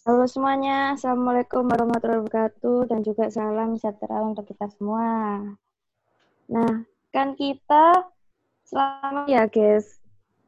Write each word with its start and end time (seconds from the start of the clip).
Halo 0.00 0.24
semuanya, 0.24 0.96
Assalamualaikum 0.96 1.68
warahmatullahi 1.68 2.24
wabarakatuh 2.24 2.88
dan 2.88 3.04
juga 3.04 3.28
salam 3.28 3.76
sejahtera 3.76 4.24
untuk 4.24 4.48
kita 4.48 4.72
semua. 4.72 5.44
Nah, 6.48 6.88
kan 7.12 7.36
kita 7.36 8.08
selama 8.64 9.28
ya 9.28 9.44
guys, 9.44 10.00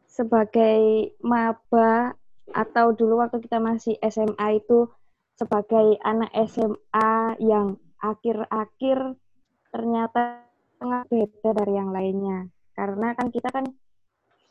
sebagai 0.08 1.12
maba 1.20 2.16
atau 2.48 2.96
dulu 2.96 3.20
waktu 3.20 3.45
kita 3.45 3.60
masih 3.60 4.00
SMA 4.00 4.56
itu 4.56 4.88
sebagai 5.36 6.00
anak 6.00 6.32
SMA 6.48 7.37
yang 7.37 7.77
akhir-akhir 8.00 9.20
ternyata 9.69 10.48
sangat 10.80 11.05
beda 11.12 11.52
dari 11.60 11.77
yang 11.77 11.92
lainnya. 11.92 12.48
Karena 12.73 13.12
kan 13.12 13.28
kita 13.28 13.52
kan 13.52 13.69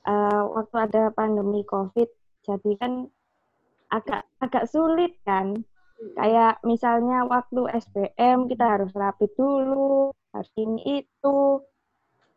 uh, 0.05 0.45
waktu 0.61 0.77
ada 0.77 1.09
pandemi 1.09 1.65
COVID, 1.65 2.05
jadi 2.45 2.71
kan 2.77 3.09
agak 3.91 4.23
agak 4.39 4.65
sulit 4.71 5.19
kan. 5.27 5.61
Kayak 6.17 6.57
misalnya 6.65 7.29
waktu 7.29 7.69
SBM 7.77 8.49
kita 8.49 8.65
harus 8.65 8.89
rapi 8.97 9.29
dulu, 9.37 10.09
harus 10.33 10.51
ini 10.57 11.05
itu. 11.05 11.61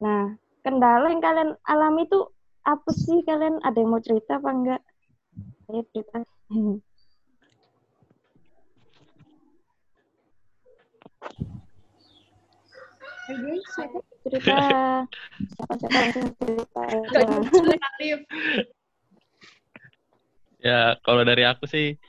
Nah, 0.05 0.37
kendala 0.61 1.09
yang 1.09 1.25
kalian 1.25 1.57
alami 1.65 2.05
itu 2.05 2.21
apa 2.67 2.91
sih 2.93 3.25
kalian 3.25 3.65
ada 3.65 3.81
yang 3.81 3.89
mau 3.89 4.05
cerita 4.05 4.37
apa 4.37 4.51
enggak? 4.53 4.83
Saya 5.65 5.83
cerita. 5.89 6.19
Cerita? 14.25 14.61
Siapa 15.57 15.75
siapa 15.81 15.97
yang 15.97 16.29
cerita? 16.37 16.85
Ya, 20.65 20.97
kalau 21.05 21.21
dari 21.29 21.45
aku 21.45 21.69
sih 21.69 22.01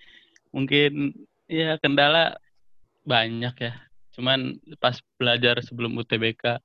mungkin 0.55 1.11
ya 1.52 1.75
kendala 1.75 2.39
banyak 3.03 3.52
ya. 3.59 3.73
Cuman 4.16 4.63
pas 4.79 4.95
belajar 5.19 5.59
sebelum 5.59 5.99
UTBK, 5.99 6.43
uh, 6.47 6.55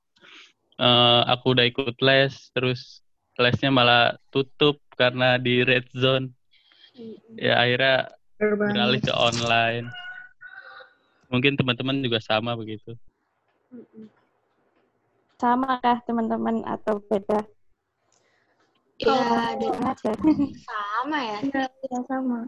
eh, 0.79 1.21
aku 1.27 1.51
udah 1.51 1.67
ikut 1.67 1.99
les, 1.99 2.31
terus 2.55 3.03
lesnya 3.35 3.67
malah 3.67 4.15
tutup 4.31 4.79
karena 4.95 5.35
di 5.35 5.67
red 5.67 5.83
zone. 5.91 6.31
Ya 7.35 7.59
akhirnya 7.59 8.15
beralih 8.39 9.03
ke 9.03 9.11
online. 9.11 9.91
Mungkin 11.27 11.59
teman-teman 11.59 11.99
juga 11.99 12.23
sama 12.23 12.55
begitu. 12.55 12.95
Sama 15.39 15.79
kah 15.83 15.99
teman-teman 16.07 16.63
atau 16.63 17.03
beda? 17.03 17.43
Iya, 19.01 19.57
dengan 19.57 19.95
sama 20.69 21.17
ya. 21.25 21.37
Iya, 21.41 21.65
ya, 21.89 21.99
sama. 22.05 22.39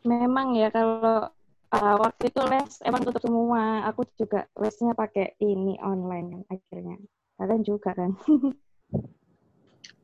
Memang 0.00 0.56
ya 0.56 0.72
kalau 0.72 1.28
uh, 1.70 1.96
waktu 2.00 2.32
itu 2.32 2.40
les 2.50 2.72
emang 2.82 3.06
tutup 3.06 3.22
semua. 3.22 3.86
Aku 3.86 4.02
juga 4.18 4.50
lesnya 4.58 4.96
pakai 4.96 5.38
ini 5.38 5.78
online 5.78 6.26
kan 6.34 6.42
akhirnya. 6.58 6.96
Kalian 7.38 7.62
juga 7.62 7.90
kan? 7.94 8.10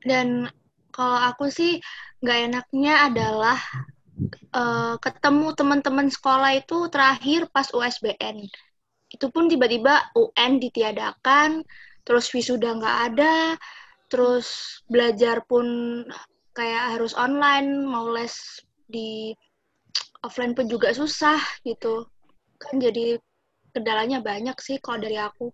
Dan 0.06 0.46
kalau 0.94 1.18
aku 1.26 1.50
sih 1.50 1.82
nggak 2.22 2.38
enaknya 2.48 2.94
adalah 3.10 3.58
uh, 4.54 4.94
ketemu 5.02 5.52
teman-teman 5.52 6.08
sekolah 6.08 6.56
itu 6.56 6.88
terakhir 6.88 7.50
pas 7.52 7.68
USBN 7.74 8.46
itu 9.10 9.26
pun 9.30 9.46
tiba-tiba 9.46 10.10
UN 10.18 10.58
ditiadakan, 10.58 11.62
terus 12.02 12.30
wisuda 12.34 12.74
nggak 12.78 12.98
ada, 13.12 13.54
terus 14.10 14.78
belajar 14.90 15.42
pun 15.46 15.66
kayak 16.56 16.96
harus 16.96 17.12
online, 17.14 17.86
mau 17.86 18.08
les 18.10 18.34
di 18.86 19.34
offline 20.26 20.54
pun 20.56 20.66
juga 20.66 20.90
susah 20.90 21.38
gitu. 21.62 22.06
Kan 22.58 22.80
jadi 22.80 23.20
kendalanya 23.76 24.24
banyak 24.24 24.56
sih 24.58 24.80
kalau 24.80 25.04
dari 25.04 25.20
aku. 25.20 25.52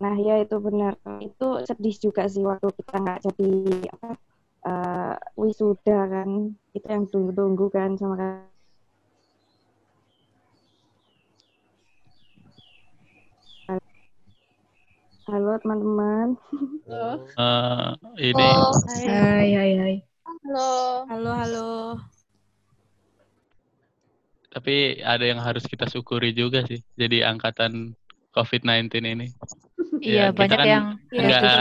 Nah 0.00 0.14
ya 0.20 0.40
itu 0.40 0.56
benar. 0.60 1.00
Itu 1.18 1.64
sedih 1.64 1.96
juga 1.96 2.28
sih 2.28 2.44
waktu 2.44 2.68
kita 2.76 2.94
nggak 3.00 3.20
jadi 3.30 3.52
apa 3.96 4.10
uh, 4.68 5.14
wisuda 5.40 5.98
kan. 6.08 6.52
Itu 6.76 6.86
yang 6.86 7.04
tunggu-tunggu 7.08 7.66
kan 7.72 7.96
sama 7.96 8.49
Halo 15.30 15.54
teman-teman. 15.62 16.34
Halo. 16.90 17.22
Uh, 17.38 17.94
ini. 18.18 18.48
Oh, 18.50 18.74
hai. 19.06 19.46
hai, 19.54 19.70
hai, 19.78 19.94
Halo. 20.26 20.70
Halo, 21.06 21.30
halo. 21.30 21.70
Tapi 24.50 24.98
ada 24.98 25.22
yang 25.22 25.38
harus 25.38 25.62
kita 25.70 25.86
syukuri 25.86 26.34
juga 26.34 26.66
sih. 26.66 26.82
Jadi 26.98 27.22
angkatan 27.22 27.94
COVID-19 28.34 28.90
ini. 29.06 29.30
Iya, 30.02 30.34
ya, 30.34 30.34
banyak 30.34 30.58
kan 30.58 30.66
yang 30.66 30.86
enggak 31.14 31.40
ya, 31.46 31.58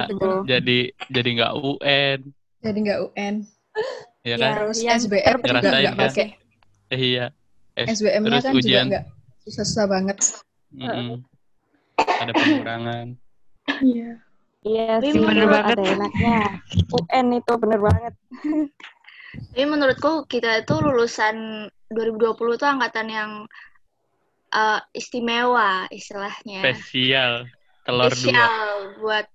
jadi 0.49 0.79
jadi 1.13 1.29
nggak 1.37 1.53
UN. 1.61 2.19
Jadi 2.65 2.77
nggak 2.89 2.99
UN. 3.05 3.35
Iya 4.25 4.35
kan? 4.41 4.51
Terus 4.57 4.77
SBM 4.81 5.37
juga 5.45 5.69
nggak 5.69 5.93
kan? 5.93 6.09
pakai. 6.09 6.27
Eh, 6.89 7.01
iya. 7.13 7.25
SBM-nya 7.77 8.41
kan 8.41 8.53
ujian. 8.57 8.65
juga 8.65 8.81
nggak 8.89 9.05
susah-susah 9.45 9.85
banget. 9.85 10.17
Mm 10.73 10.89
-mm. 10.89 11.17
Ada 12.01 12.31
pengurangan. 12.33 13.28
Iya. 13.81 14.11
Iya 14.59 14.99
sih, 14.99 15.15
bener 15.15 15.47
banget. 15.47 15.79
ada 15.79 15.83
enaknya. 15.87 16.39
UN 16.91 17.27
itu 17.39 17.53
bener 17.55 17.79
banget. 17.79 18.13
Tapi 19.53 19.65
menurutku 19.65 20.27
kita 20.27 20.65
itu 20.65 20.75
lulusan 20.83 21.69
2020 21.93 22.59
itu 22.59 22.65
angkatan 22.65 23.07
yang 23.07 23.31
uh, 24.51 24.79
istimewa 24.91 25.87
istilahnya. 25.93 26.59
Spesial. 26.65 27.47
Telur 27.87 28.11
spesial 28.11 28.59
dua. 28.93 28.97
buat 28.99 29.25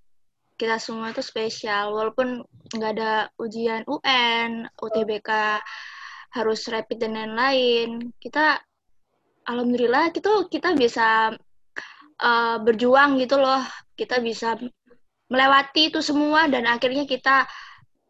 kita 0.60 0.76
semua 0.76 1.14
itu 1.14 1.22
spesial. 1.24 1.94
Walaupun 1.94 2.42
nggak 2.74 2.92
ada 3.00 3.12
ujian 3.40 3.82
UN, 3.88 4.68
UTBK 4.76 5.30
harus 6.34 6.60
rapid 6.68 6.98
dan 7.00 7.14
lain-lain. 7.14 8.12
Kita 8.18 8.58
alhamdulillah 9.46 10.10
itu 10.10 10.32
kita 10.50 10.74
bisa 10.74 11.32
uh, 12.24 12.56
berjuang 12.64 13.20
gitu 13.20 13.36
loh 13.36 13.60
kita 13.94 14.18
bisa 14.24 14.56
melewati 15.28 15.92
itu 15.92 16.00
semua 16.00 16.48
dan 16.48 16.64
akhirnya 16.64 17.04
kita 17.04 17.44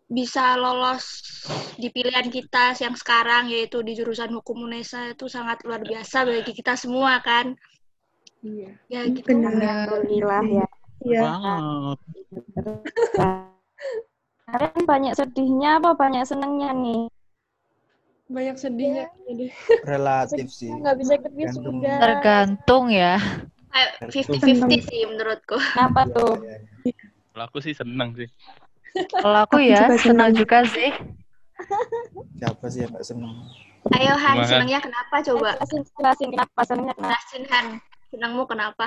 bisa 0.08 0.54
lolos 0.60 1.24
di 1.80 1.88
pilihan 1.90 2.28
kita 2.28 2.76
yang 2.78 2.94
sekarang 2.94 3.50
yaitu 3.50 3.82
di 3.82 3.96
jurusan 3.98 4.30
hukum 4.30 4.68
UNESA 4.68 5.16
itu 5.16 5.26
sangat 5.26 5.64
luar 5.66 5.82
biasa 5.82 6.28
bagi 6.28 6.52
kita 6.54 6.78
semua 6.78 7.18
kan. 7.24 7.56
Iya. 8.44 8.70
Ya 8.92 9.00
gitu. 9.08 9.32
Alhamdulillah 9.32 10.44
ya. 10.44 10.66
Iya. 11.02 11.22
Kalian 14.44 14.82
banyak 14.84 15.12
sedihnya 15.16 15.80
apa 15.80 15.96
banyak 15.96 16.22
senengnya 16.28 16.70
nih? 16.76 17.08
Banyak 18.28 18.56
sedihnya. 18.60 19.08
Relatif 19.88 20.52
sih. 20.52 20.70
Nggak 20.70 20.96
bisa 21.00 21.12
ikut 21.16 21.32
wisuda. 21.32 21.92
Tergantung 21.98 22.92
ya. 22.92 23.16
Fifty 24.10 24.38
fifty 24.38 24.76
sih 24.86 25.02
menurutku. 25.06 25.58
Apa 25.84 26.06
tuh? 26.10 26.38
Kalau 27.34 27.44
aku 27.50 27.58
sih 27.58 27.74
senang 27.74 28.14
sih. 28.14 28.30
Kalau 28.94 29.42
aku 29.42 29.58
ya 29.58 29.90
senang 29.98 30.30
juga 30.30 30.62
sih. 30.70 30.94
Siapa 32.38 32.64
sih 32.70 32.86
yang 32.86 32.94
gak 32.94 33.06
senang? 33.06 33.34
Ayo 33.92 34.14
Han, 34.16 34.46
senangnya 34.46 34.80
kenapa 34.80 35.20
coba? 35.20 35.58
Jelasin 35.98 36.28
kenapa 36.30 36.60
senangnya 36.62 36.94
kenapa? 36.94 37.10
Jelasin 37.18 37.44
Han, 37.50 37.66
senangmu 38.14 38.42
kenapa? 38.46 38.86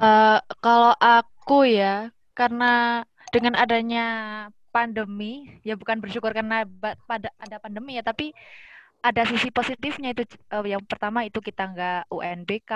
Uh, 0.00 0.40
kalau 0.64 0.96
aku 0.96 1.68
ya, 1.68 2.08
karena 2.32 3.04
dengan 3.30 3.54
adanya 3.60 4.06
pandemi, 4.72 5.60
ya 5.60 5.76
bukan 5.76 6.00
bersyukur 6.00 6.32
karena 6.32 6.64
pada 7.04 7.28
ada 7.36 7.56
pandemi 7.60 8.00
ya, 8.00 8.02
tapi 8.02 8.32
ada 9.00 9.24
sisi 9.24 9.48
positifnya 9.48 10.12
itu 10.12 10.28
uh, 10.52 10.64
yang 10.64 10.84
pertama 10.84 11.24
itu 11.24 11.40
kita 11.40 11.72
nggak 11.72 12.00
UNBK 12.12 12.72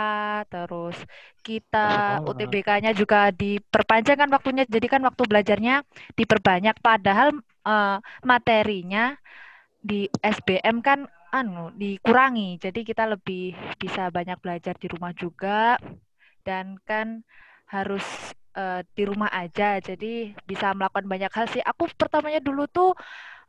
terus 0.49 0.97
kita 1.45 2.21
oh. 2.25 2.33
UTBK-nya 2.33 2.97
juga 2.97 3.29
diperpanjang 3.29 4.17
kan 4.17 4.31
waktunya 4.33 4.65
jadi 4.65 4.87
kan 4.89 5.05
waktu 5.05 5.23
belajarnya 5.29 5.85
diperbanyak. 6.17 6.81
Padahal 6.81 7.37
uh, 7.69 8.01
materinya 8.25 9.13
di 9.85 10.09
SBM 10.25 10.81
kan 10.81 11.05
anu 11.29 11.69
dikurangi 11.77 12.57
jadi 12.63 12.81
kita 12.87 13.05
lebih 13.11 13.53
bisa 13.77 14.09
banyak 14.09 14.39
belajar 14.41 14.79
di 14.81 14.87
rumah 14.89 15.13
juga 15.13 15.77
dan 16.47 16.79
kan 16.89 17.21
harus 17.69 18.05
uh, 18.57 18.81
di 18.97 19.03
rumah 19.05 19.29
aja. 19.35 19.77
Jadi 19.83 20.33
bisa 20.47 20.73
melakukan 20.73 21.05
banyak 21.05 21.33
hal 21.35 21.47
sih. 21.53 21.61
Aku 21.61 21.91
pertamanya 21.93 22.41
dulu 22.41 22.65
tuh 22.71 22.97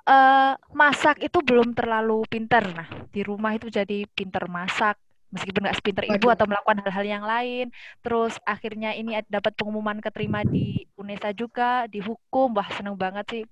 uh, 0.05 0.53
masak 0.71 1.21
itu 1.25 1.41
belum 1.41 1.73
terlalu 1.73 2.23
pinter. 2.29 2.63
Nah, 2.73 2.87
di 3.09 3.21
rumah 3.25 3.57
itu 3.57 3.67
jadi 3.69 4.05
pinter 4.13 4.45
masak, 4.47 4.97
meskipun 5.33 5.67
nggak 5.67 5.77
sepinter 5.77 6.05
ibu 6.07 6.27
atau 6.31 6.45
melakukan 6.47 6.85
hal-hal 6.85 7.05
yang 7.05 7.25
lain. 7.25 7.67
Terus 7.99 8.37
akhirnya 8.45 8.93
ini 8.95 9.17
dapat 9.27 9.57
pengumuman 9.57 9.99
keterima 9.99 10.45
di 10.45 10.85
UNESA 10.95 11.33
juga, 11.35 11.89
dihukum, 11.89 12.55
wah 12.55 12.69
seneng 12.71 12.95
banget 12.95 13.25
sih. 13.29 13.43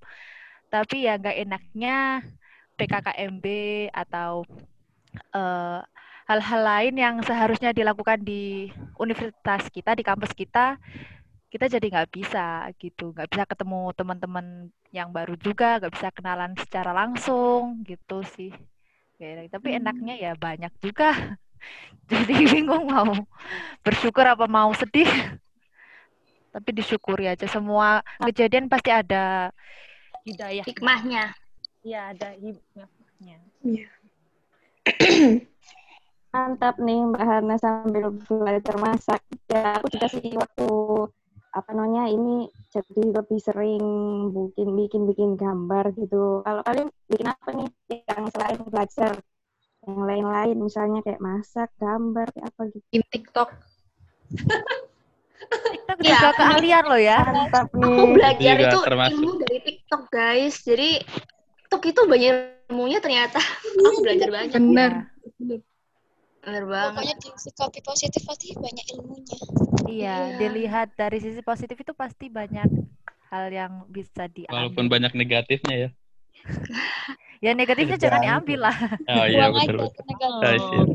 Tapi 0.71 1.05
ya 1.05 1.19
nggak 1.19 1.37
enaknya 1.43 2.25
PKKMB 2.79 3.45
atau 3.93 4.45
eh, 5.13 5.81
hal-hal 6.23 6.61
lain 6.63 6.95
yang 6.95 7.15
seharusnya 7.21 7.75
dilakukan 7.75 8.23
di 8.23 8.71
universitas 8.97 9.67
kita, 9.69 9.93
di 9.93 10.03
kampus 10.07 10.31
kita, 10.33 10.79
kita 11.53 11.69
jadi 11.69 11.85
nggak 11.85 12.09
bisa 12.17 12.65
gitu, 12.81 13.13
nggak 13.13 13.29
bisa 13.29 13.45
ketemu 13.45 13.93
teman-teman 13.93 14.73
yang 14.89 15.13
baru 15.13 15.37
juga, 15.37 15.77
nggak 15.77 15.93
bisa 15.93 16.09
kenalan 16.09 16.57
secara 16.57 16.89
langsung 16.97 17.85
gitu 17.85 18.25
sih. 18.25 18.49
Ya, 19.21 19.45
tapi 19.53 19.77
enaknya 19.77 20.17
ya 20.17 20.33
banyak 20.33 20.73
juga. 20.81 21.13
Jadi 22.09 22.49
bingung 22.49 22.89
mau 22.89 23.13
bersyukur 23.85 24.25
apa 24.25 24.49
mau 24.49 24.73
sedih. 24.73 25.05
Tapi 26.49 26.69
disyukuri 26.73 27.29
aja 27.29 27.45
semua 27.45 28.01
kejadian 28.17 28.65
pasti 28.65 28.89
ada 28.89 29.53
hidayah. 30.25 30.65
Hikmahnya. 30.65 31.37
Iya, 31.85 32.17
ada 32.17 32.33
hikmahnya. 32.33 33.37
Mantap 36.33 36.81
nih 36.81 36.97
Mbak 37.13 37.21
Hana 37.21 37.55
sambil 37.61 38.09
belajar 38.25 38.73
masak. 38.81 39.21
Ya, 39.53 39.77
aku 39.77 39.93
juga 39.93 40.09
sih 40.09 40.33
waktu 40.33 40.65
apa 41.53 41.69
namanya 41.71 42.09
ini 42.09 42.49
jadi 42.73 43.13
lebih 43.13 43.37
sering 43.37 43.83
bikin 44.33 44.73
bikin 44.73 45.01
bikin 45.05 45.29
gambar 45.37 45.93
gitu. 45.93 46.41
Kalau 46.41 46.61
kalian 46.65 46.89
bikin 47.05 47.27
apa 47.29 47.49
nih 47.53 47.67
yang 48.09 48.25
selain 48.33 48.57
belajar? 48.65 49.13
Yang 49.83 49.99
lain-lain 49.99 50.57
misalnya 50.57 50.99
kayak 51.03 51.21
masak, 51.21 51.69
gambar, 51.77 52.31
kayak 52.33 52.47
apa 52.49 52.61
gitu. 52.71 52.85
Di 52.89 52.99
TikTok. 53.05 53.49
TikTok 55.43 55.97
Iya. 55.99 56.15
juga 56.17 56.29
keahlian 56.39 56.83
loh 56.87 57.01
ya. 57.03 57.19
Mantap 57.27 57.67
Aku 57.69 57.77
nih. 57.83 58.15
belajar 58.15 58.55
Juga 58.57 58.63
itu 58.65 58.79
termasuk. 58.81 59.13
ilmu 59.19 59.31
dari 59.43 59.57
TikTok, 59.61 60.03
guys. 60.09 60.55
Jadi 60.63 60.89
TikTok 61.59 61.83
itu 61.85 62.01
banyak 62.07 62.31
ilmunya 62.71 62.99
ternyata. 63.03 63.39
Aku 63.91 63.99
belajar 64.01 64.29
banyak. 64.31 64.55
Bener. 64.57 64.91
Bener 66.43 66.63
banget. 66.67 66.91
Pokoknya 66.91 67.15
disikapi 67.23 67.79
positif 67.81 68.21
pasti 68.27 68.51
banyak 68.53 68.85
ilmunya. 68.93 69.37
Iya, 69.87 70.15
Iya. 70.27 70.37
dilihat 70.37 70.87
dari 70.93 71.17
sisi 71.23 71.39
positif 71.39 71.79
itu 71.79 71.95
pasti 71.95 72.27
banyak 72.27 72.67
hal 73.31 73.45
yang 73.49 73.87
bisa 73.87 74.27
Walaupun 74.27 74.85
diambil. 74.87 74.93
banyak 74.99 75.11
negatifnya 75.15 75.75
ya. 75.75 75.89
Ya 77.39 77.51
negatifnya 77.55 77.95
jangan 77.95 78.19
diambil 78.19 78.59
lah. 78.67 78.75
Oh 79.07 79.25
iya 79.27 79.47
Buang 79.47 79.67
betul 79.67 79.77
betul. 79.87 80.33
Ah. 80.43 80.85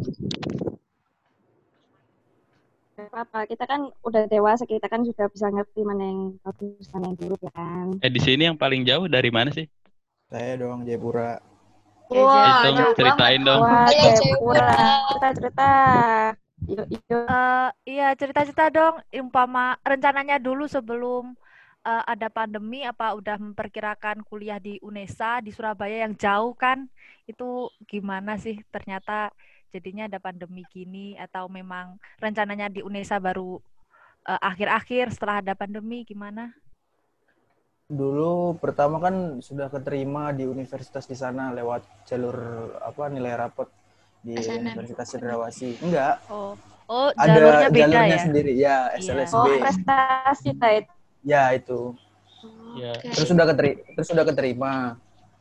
Gak 2.98 3.14
apa-apa, 3.14 3.46
kita 3.46 3.62
kan 3.62 3.80
udah 4.02 4.26
dewasa, 4.26 4.66
kita 4.66 4.90
kan 4.90 5.06
sudah 5.06 5.30
bisa 5.30 5.46
ngerti 5.48 5.86
mana 5.86 6.02
yang 6.02 6.20
bagus, 6.42 6.90
mana 6.90 7.14
yang 7.14 7.16
buruk 7.16 7.40
ya 7.40 7.52
kan. 7.54 7.94
Eh 8.02 8.10
di 8.10 8.18
sini 8.18 8.50
yang 8.50 8.58
paling 8.58 8.82
jauh 8.82 9.06
dari 9.06 9.30
mana 9.30 9.54
sih? 9.54 9.70
Saya 10.28 10.58
doang 10.58 10.82
Jayapura. 10.82 11.38
Wah, 12.08 12.64
jauh 12.72 12.96
ceritain 12.96 13.40
dong. 13.44 13.60
Wah, 13.60 13.84
Jayapura. 13.92 14.72
Cerita-cerita. 15.12 15.72
Yuk, 16.64 16.86
yuk. 16.88 17.26
Eh, 17.28 17.68
iya, 17.84 18.08
cerita-cerita 18.16 18.72
dong. 18.72 19.04
Umpama 19.12 19.76
rencananya 19.84 20.40
dulu 20.40 20.64
sebelum 20.64 21.36
eh, 21.84 22.02
ada 22.08 22.32
pandemi, 22.32 22.82
apa 22.82 23.12
udah 23.12 23.36
memperkirakan 23.36 24.24
kuliah 24.24 24.56
di 24.56 24.80
UNESA 24.80 25.44
di 25.44 25.52
Surabaya 25.52 26.08
yang 26.08 26.16
jauh 26.16 26.56
kan? 26.56 26.88
Itu 27.28 27.68
gimana 27.84 28.40
sih? 28.40 28.56
Ternyata 28.72 29.28
jadinya 29.68 30.08
ada 30.08 30.16
pandemi 30.16 30.64
gini 30.72 31.12
atau 31.20 31.44
memang 31.52 32.00
rencananya 32.16 32.72
di 32.72 32.80
UNESA 32.80 33.20
baru 33.20 33.60
eh, 34.24 34.40
akhir-akhir 34.40 35.12
setelah 35.12 35.44
ada 35.44 35.52
pandemi 35.52 36.08
gimana? 36.08 36.56
Dulu 37.88 38.60
pertama 38.60 39.00
kan 39.00 39.40
sudah 39.40 39.72
keterima 39.72 40.28
di 40.36 40.44
universitas 40.44 41.08
di 41.08 41.16
sana 41.16 41.56
lewat 41.56 42.04
jalur 42.04 42.36
apa 42.84 43.08
nilai 43.08 43.32
rapot 43.32 43.72
di 44.20 44.36
SNM. 44.36 44.76
Universitas 44.76 45.08
Cendrawasih. 45.16 45.72
Enggak, 45.80 46.20
Oh, 46.28 46.52
oh 46.92 47.08
ada 47.16 47.32
jalurnya 47.32 47.68
beda 47.72 47.80
jalurnya 47.88 48.04
ya? 48.12 48.20
sendiri. 48.20 48.52
Ya, 48.60 48.76
Iya. 48.92 49.24
SLSB. 49.24 49.40
Oh, 49.40 49.56
prestasi 49.56 50.50
Tait. 50.60 50.84
Ya, 51.24 51.48
itu. 51.56 51.96
Ya. 52.76 52.92
Oke. 52.92 53.08
Terus 53.16 53.28
sudah 53.32 53.46
keterima, 53.48 53.80
terus 53.96 54.08
sudah 54.12 54.24
keterima. 54.28 54.72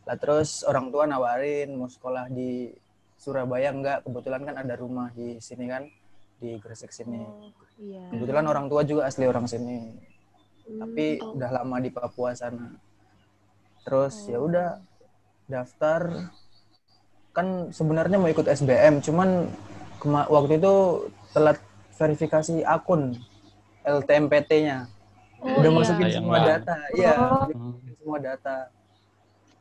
Lah 0.08 0.16
terus 0.16 0.64
orang 0.64 0.88
tua 0.88 1.04
nawarin 1.04 1.76
mau 1.76 1.92
sekolah 1.92 2.32
di 2.32 2.72
Surabaya 3.20 3.76
enggak, 3.76 4.08
kebetulan 4.08 4.48
kan 4.48 4.56
ada 4.56 4.74
rumah 4.80 5.12
di 5.12 5.36
sini 5.44 5.68
kan 5.68 5.84
di 6.40 6.56
Gresik 6.64 6.96
sini. 6.96 7.20
Oh, 7.28 7.52
iya. 7.76 8.08
Kebetulan 8.08 8.48
orang 8.48 8.72
tua 8.72 8.88
juga 8.88 9.04
asli 9.04 9.28
orang 9.28 9.52
sini. 9.52 10.00
Tapi 10.68 11.06
Oh. 11.18 11.34
udah 11.34 11.50
lama 11.54 11.78
di 11.80 11.90
Papua 11.90 12.32
sana. 12.32 12.76
Terus 13.82 14.28
ya 14.28 14.38
Oh. 14.38 14.46
udah 14.46 14.84
daftar 15.48 16.28
kan 17.32 17.70
sebenarnya 17.70 18.18
mau 18.18 18.28
ikut 18.28 18.44
SBM, 18.46 19.00
cuman 19.00 19.48
kema- 19.98 20.28
waktu 20.28 20.58
itu 20.58 20.74
telat 21.32 21.62
verifikasi 21.94 22.62
akun 22.64 23.16
LTMPT-nya. 23.82 24.90
Oh, 25.38 25.56
udah 25.56 25.70
iya. 25.70 25.78
masukin 25.78 26.02
Sayang 26.04 26.18
semua 26.18 26.34
banget. 26.36 26.50
data, 26.60 26.76
iya, 26.92 27.12
Oh. 27.16 27.46
semua 27.96 28.18
data. 28.20 28.58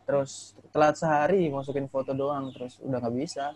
Terus 0.02 0.30
telat 0.70 0.94
sehari 0.96 1.46
masukin 1.46 1.86
foto 1.86 2.10
doang, 2.10 2.48
terus 2.50 2.80
udah 2.80 2.96
nggak 2.96 3.14
bisa. 3.14 3.52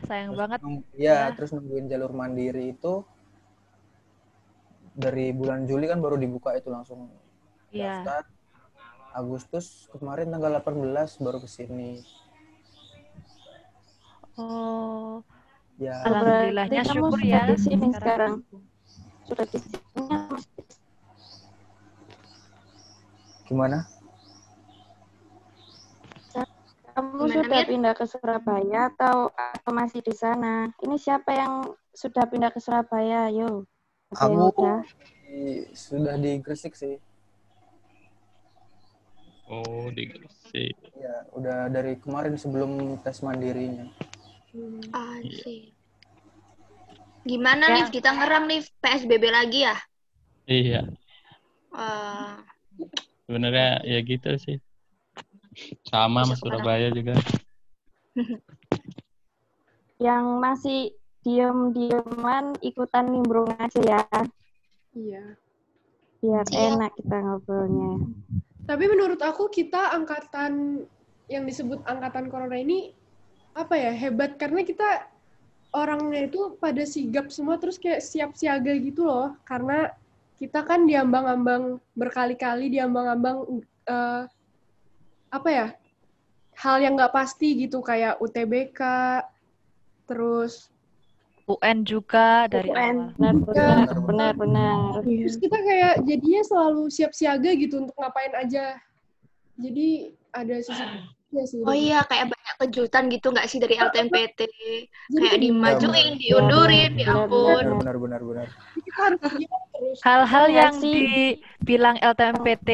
Sayang 0.00 0.30
Terus 0.30 0.38
banget. 0.38 0.58
Iya, 0.92 1.16
Ya. 1.22 1.34
terus 1.34 1.50
nungguin 1.50 1.86
jalur 1.86 2.12
mandiri 2.12 2.72
itu 2.72 3.06
dari 4.98 5.30
bulan 5.30 5.62
Juli 5.62 5.86
kan 5.86 6.02
baru 6.02 6.18
dibuka 6.18 6.58
itu 6.58 6.68
langsung 6.74 7.06
Iya. 7.70 8.02
daftar. 8.02 8.26
Agustus 9.08 9.88
kemarin 9.94 10.28
tanggal 10.28 10.58
18 10.60 11.16
baru 11.22 11.38
ke 11.40 11.48
sini. 11.48 12.02
Oh, 14.38 15.22
Ya, 15.78 15.94
alhamdulillahnya 16.06 16.82
Berarti 16.82 16.90
kamu 16.90 17.06
syukur 17.06 17.18
sudah 17.22 17.40
ya. 17.40 17.42
di 17.46 17.56
sini 17.58 17.86
sekarang. 17.94 18.32
Sudah 19.26 19.46
di 19.46 19.58
sini. 19.58 20.02
gimana? 23.48 23.78
Kamu 26.92 27.14
Gimana, 27.14 27.34
sudah 27.46 27.60
Mir? 27.62 27.66
pindah 27.70 27.94
ke 27.94 28.04
Surabaya 28.10 28.80
atau, 28.90 29.30
atau 29.30 29.70
masih 29.70 30.02
di 30.02 30.10
sana? 30.10 30.66
Ini 30.82 30.98
siapa 30.98 31.30
yang 31.30 31.52
sudah 31.94 32.26
pindah 32.26 32.50
ke 32.50 32.58
Surabaya? 32.58 33.30
Yo. 33.30 33.62
Aku 34.12 34.56
di- 35.28 35.68
sudah 35.76 36.16
di 36.16 36.40
Gresik 36.40 36.72
sih. 36.72 36.96
Oh 39.48 39.92
di 39.92 40.08
Gresik. 40.08 40.76
Ya, 40.96 41.28
udah 41.36 41.68
dari 41.68 42.00
kemarin 42.00 42.36
sebelum 42.40 42.96
tes 43.04 43.20
mandirinya. 43.20 43.84
Ah, 44.96 45.20
sih. 45.44 45.72
Gimana 47.28 47.68
Ya. 47.68 47.74
nih 47.76 47.84
kita 47.92 48.10
ngerang 48.16 48.48
nih 48.48 48.60
PSBB 48.80 49.24
lagi 49.28 49.60
ya? 49.68 49.76
Iya. 50.48 50.82
Wah, 51.68 52.40
Sebenarnya 53.28 53.84
ya 53.84 53.98
gitu 54.00 54.32
sih. 54.40 54.56
Sama 55.84 56.24
sama? 56.24 56.34
Surabaya 56.40 56.88
juga. 56.88 57.12
Yang 60.00 60.24
masih 60.40 60.80
diem-dieman 61.26 62.58
ikutan 62.62 63.10
nimbrung 63.10 63.50
aja 63.58 63.80
ya. 63.82 64.02
Iya. 64.94 65.24
Biar 66.18 66.44
Siap. 66.50 66.66
enak 66.74 66.92
kita 66.98 67.16
ngobrolnya. 67.22 67.92
Tapi 68.68 68.84
menurut 68.84 69.20
aku 69.22 69.48
kita 69.48 69.94
angkatan 69.94 70.84
yang 71.28 71.44
disebut 71.44 71.84
angkatan 71.84 72.32
corona 72.32 72.56
ini 72.58 72.92
apa 73.52 73.74
ya 73.74 73.92
hebat 73.92 74.38
karena 74.38 74.64
kita 74.64 75.08
orangnya 75.72 76.30
itu 76.30 76.56
pada 76.56 76.82
sigap 76.88 77.28
semua 77.28 77.60
terus 77.60 77.76
kayak 77.76 78.00
siap 78.00 78.32
siaga 78.32 78.72
gitu 78.80 79.04
loh 79.04 79.36
karena 79.44 79.92
kita 80.40 80.64
kan 80.64 80.88
diambang-ambang 80.88 81.82
berkali-kali 81.92 82.72
diambang-ambang 82.72 83.60
eh, 83.84 84.22
apa 85.28 85.48
ya 85.50 85.66
hal 86.58 86.76
yang 86.80 86.96
nggak 86.96 87.12
pasti 87.12 87.66
gitu 87.66 87.84
kayak 87.84 88.16
UTBK 88.22 88.80
terus 90.08 90.72
UN 91.48 91.78
juga 91.82 92.44
dari 92.46 92.68
UN. 92.68 92.76
awal. 92.76 93.16
Benar, 93.16 93.34
benar, 93.42 93.96
benar, 94.04 94.32
benar. 94.36 94.76
terus 95.00 95.36
kita 95.40 95.58
kayak 95.58 95.94
jadinya 96.04 96.42
selalu 96.44 96.82
siap 96.92 97.12
siaga 97.16 97.50
gitu 97.56 97.80
untuk 97.80 97.96
ngapain 97.96 98.32
aja 98.36 98.76
jadi 99.56 99.88
ada 100.30 100.54
sisi 100.60 100.84
ya 101.28 101.44
sih 101.44 101.60
oh 101.60 101.72
iya 101.72 102.04
kayak 102.04 102.30
banyak 102.30 102.54
kejutan 102.58 103.08
gitu 103.08 103.30
nggak 103.30 103.46
sih 103.46 103.58
dari 103.58 103.76
LTMPT? 103.76 104.40
Jadi 105.08 105.24
Kayak 105.24 105.40
dimajuin, 105.40 106.12
diundurin, 106.18 106.92
ya 106.96 107.14
Benar, 107.14 107.24
ampun. 107.24 107.64
benar. 107.78 107.96
Benar 107.96 108.22
benar 108.22 108.46
Hal-hal 110.02 110.44
Iya 110.48 110.58
yang 110.58 110.74
sih. 110.80 110.92
dibilang 110.92 111.96
LTMPT 111.96 112.70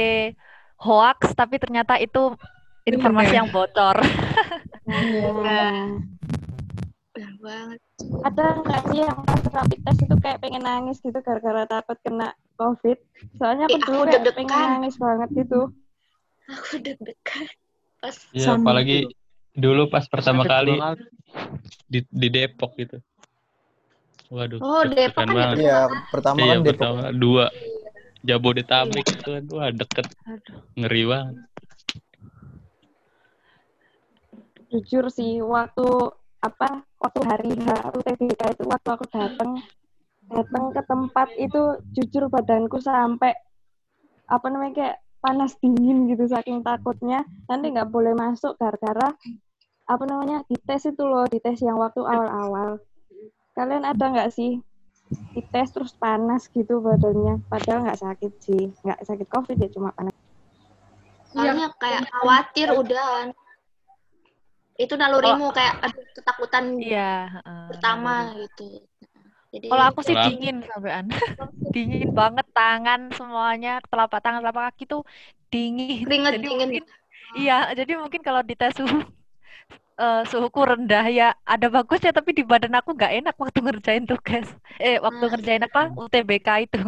hoax 0.81 1.37
tapi 1.37 1.61
ternyata 1.61 2.00
itu 2.00 2.33
informasi 2.85 3.35
yang 3.35 3.49
bocor. 3.49 4.00
Benar 7.14 7.35
banget. 7.38 7.80
Ada 8.26 8.44
nggak 8.59 8.80
sih 8.90 8.99
yang 9.00 9.18
pas 9.23 9.42
rapid 9.54 9.80
test 9.87 10.00
itu 10.02 10.16
kayak 10.18 10.38
pengen 10.42 10.62
nangis 10.66 10.99
gitu 10.99 11.14
gara-gara 11.14 11.62
takut 11.64 11.94
kena 12.02 12.35
COVID? 12.59 12.99
Soalnya 13.38 13.71
aku 13.71 13.78
Eh, 13.78 13.80
aku 13.80 13.87
dulu 13.87 14.02
kayak 14.02 14.11
deg-degan. 14.18 14.37
pengen 14.42 14.59
nangis 14.75 14.94
banget 14.99 15.28
gitu. 15.30 15.61
Aku 16.50 16.75
deg-degan. 16.83 17.44
Pas 18.02 18.14
Iya, 18.35 18.49
apalagi 18.59 18.99
dulu 19.54 19.87
pas 19.87 20.04
pertama 20.11 20.42
kali 20.42 20.75
di, 21.87 22.02
di 22.11 22.28
Depok 22.28 22.75
gitu. 22.75 22.99
Waduh, 24.28 24.59
Oh, 24.59 24.83
Depok 24.83 25.14
kan 25.14 25.28
banget. 25.30 25.56
Iya, 25.62 25.78
pertama 26.11 26.37
Iya, 26.42 26.50
kan 26.50 26.59
Depok. 26.61 26.71
pertama 26.75 27.02
dua. 27.14 27.47
Jabodetabek 28.25 29.04
itu 29.04 29.30
kan 29.30 29.44
wah 29.52 29.68
deket 29.68 30.06
Aduh. 30.26 30.59
ngeri 30.75 31.02
banget. 31.04 31.37
Jujur 34.73 35.12
sih 35.12 35.38
waktu 35.38 35.87
apa 36.45 36.85
waktu 37.01 37.21
hari 37.25 37.51
H 37.57 37.69
UTBK 37.97 38.41
itu 38.53 38.65
waktu 38.69 38.89
aku 38.93 39.05
datang 39.09 39.65
datang 40.29 40.65
ke 40.77 40.83
tempat 40.85 41.29
itu 41.41 41.81
jujur 41.97 42.29
badanku 42.29 42.77
sampai 42.81 43.33
apa 44.29 44.47
namanya 44.53 44.73
kayak 44.77 44.97
panas 45.25 45.57
dingin 45.57 46.05
gitu 46.13 46.29
saking 46.29 46.61
takutnya. 46.61 47.25
Nanti 47.49 47.73
nggak 47.73 47.89
boleh 47.89 48.13
masuk 48.13 48.61
gara-gara 48.61 49.17
apa 49.85 50.05
namanya 50.05 50.45
dites 50.49 50.85
itu 50.85 51.01
loh 51.05 51.25
dites 51.29 51.65
yang 51.65 51.81
waktu 51.81 52.05
awal-awal. 52.05 52.77
Kalian 53.57 53.89
ada 53.89 54.05
nggak 54.05 54.33
sih? 54.33 54.61
Dites 55.33 55.73
terus 55.73 55.97
panas 55.97 56.49
gitu 56.53 56.85
badannya. 56.85 57.41
Padahal 57.49 57.89
nggak 57.89 58.01
sakit 58.05 58.33
sih. 58.45 58.63
Nggak 58.85 59.01
sakit 59.01 59.29
covid 59.33 59.57
ya 59.57 59.69
cuma 59.73 59.97
panas. 59.97 60.13
Soalnya 61.33 61.73
kayak 61.81 62.05
khawatir 62.13 62.69
udahan. 62.77 63.33
Itu 64.83 64.95
nalurimu 65.00 65.47
kayak 65.57 65.75
aduh 65.87 66.04
ketakutan 66.16 66.64
Iya. 66.83 67.00
heeh, 67.35 67.61
pertama 67.71 68.11
naluri. 68.11 68.43
gitu. 68.43 68.62
Jadi 69.54 69.69
Kalau 69.71 69.85
aku 69.90 70.00
sih 70.07 70.16
dingin 70.25 70.57
sampean. 70.69 71.07
dingin 71.75 72.09
banget 72.21 72.47
tangan 72.57 73.00
semuanya, 73.19 73.71
telapak 73.90 74.19
tangan, 74.23 74.40
telapak 74.45 74.64
kaki 74.71 74.85
tuh 74.93 75.00
dingin. 75.52 76.04
keringet 76.07 76.35
Jadi 76.35 76.45
dingin. 76.45 76.71
mungkin 76.71 76.85
iya, 77.38 77.54
jadi 77.78 77.93
mungkin 78.02 78.21
kalau 78.26 78.40
dites 78.49 78.73
suhu 78.78 78.99
eh, 80.00 80.21
suhuku 80.31 80.61
rendah 80.71 81.04
ya 81.19 81.25
ada 81.52 81.66
bagusnya 81.75 82.11
tapi 82.19 82.31
di 82.38 82.43
badan 82.50 82.75
aku 82.78 82.90
nggak 82.97 83.12
enak 83.19 83.35
waktu 83.43 83.59
ngerjain 83.64 84.04
tugas. 84.11 84.47
Eh, 84.83 84.97
waktu 85.04 85.23
Nah, 85.23 85.31
ngerjain 85.31 85.62
apa? 85.69 85.81
UTBK 86.02 86.49
itu. 86.66 86.78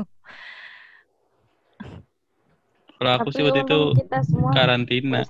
Kalau 2.96 3.12
aku 3.18 3.28
Tapi 3.28 3.34
sih 3.34 3.42
waktu 3.46 3.60
itu 3.64 3.78
untung 3.78 3.92
kita 3.96 4.18
semua 4.28 4.52
karantina. 4.54 5.20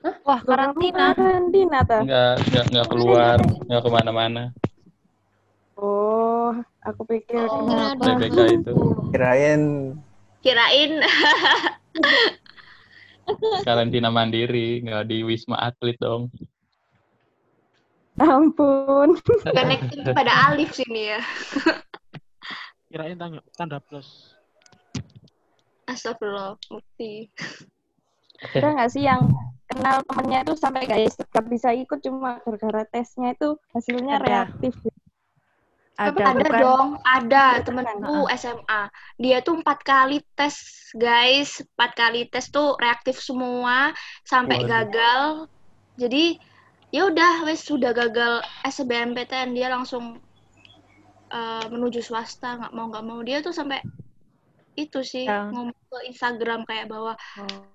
Sampai 0.00 0.24
Wah, 0.24 0.40
karantina. 0.42 1.12
karantina 1.12 1.78
ta? 1.84 1.98
Nggak, 2.00 2.34
nggak, 2.48 2.64
nggak 2.72 2.88
keluar, 2.88 3.38
nggak 3.68 3.80
ke 3.84 3.90
mana-mana. 3.92 4.42
Oh, 5.76 6.52
aku 6.84 7.02
pikir 7.08 7.40
Oh, 7.40 7.64
kenapa? 7.68 8.04
TBK 8.04 8.38
itu. 8.60 8.72
Kirain 9.12 9.62
Kirain 10.40 10.92
Karantina 13.64 14.08
mandiri, 14.10 14.82
nggak 14.82 15.04
di 15.06 15.22
Wisma 15.22 15.56
Atlet 15.60 15.96
dong. 16.00 16.32
Ampun. 18.20 19.16
connecting 19.56 20.04
pada 20.12 20.50
Alif 20.50 20.74
sini 20.74 21.14
ya. 21.14 21.20
Kirain 22.90 23.16
tanda, 23.16 23.40
tanda 23.54 23.78
plus. 23.80 24.34
Astagfirullah, 25.86 26.58
bukti. 26.68 27.30
Ada 28.52 28.68
nggak 28.76 28.90
sih 28.90 29.04
yang 29.06 29.30
kenal 29.70 30.02
temennya 30.02 30.42
itu 30.42 30.54
sampai 30.54 30.82
guys 30.84 31.14
nggak 31.14 31.46
bisa 31.46 31.68
ikut 31.72 31.98
cuma 32.02 32.42
gara-gara 32.42 32.82
tesnya 32.84 33.32
itu 33.32 33.54
hasilnya 33.70 34.18
Ada. 34.18 34.26
reaktif. 34.26 34.74
Ada, 35.94 36.32
Ada 36.32 36.48
bukan? 36.48 36.60
dong, 36.64 36.88
ada 37.04 37.44
temenku. 37.60 38.24
SMA. 38.32 38.82
Dia 39.20 39.44
tuh 39.44 39.60
empat 39.60 39.84
kali 39.84 40.24
tes, 40.32 40.56
guys. 40.96 41.60
Empat 41.76 41.92
kali 41.92 42.24
tes 42.24 42.48
tuh 42.48 42.72
reaktif 42.80 43.20
semua 43.20 43.92
sampai 44.24 44.64
Waduh. 44.64 44.68
gagal. 44.70 45.22
Jadi 46.00 46.40
ya 46.88 47.04
udah, 47.04 47.44
wes 47.44 47.60
sudah 47.62 47.92
gagal 47.92 48.40
SBMPTN 48.64 49.52
dia 49.52 49.68
langsung 49.68 50.16
eh, 51.28 51.64
menuju 51.68 52.00
swasta 52.00 52.56
nggak 52.58 52.72
mau 52.72 52.88
nggak 52.88 53.04
mau 53.04 53.20
dia 53.20 53.38
tuh 53.38 53.52
sampai 53.52 53.84
itu 54.74 55.04
sih 55.04 55.28
Ya. 55.28 55.46
ngomong 55.52 55.70
ke 55.70 55.98
Instagram 56.08 56.64
kayak 56.64 56.88
bahwa 56.88 57.12
Oh. 57.38 57.68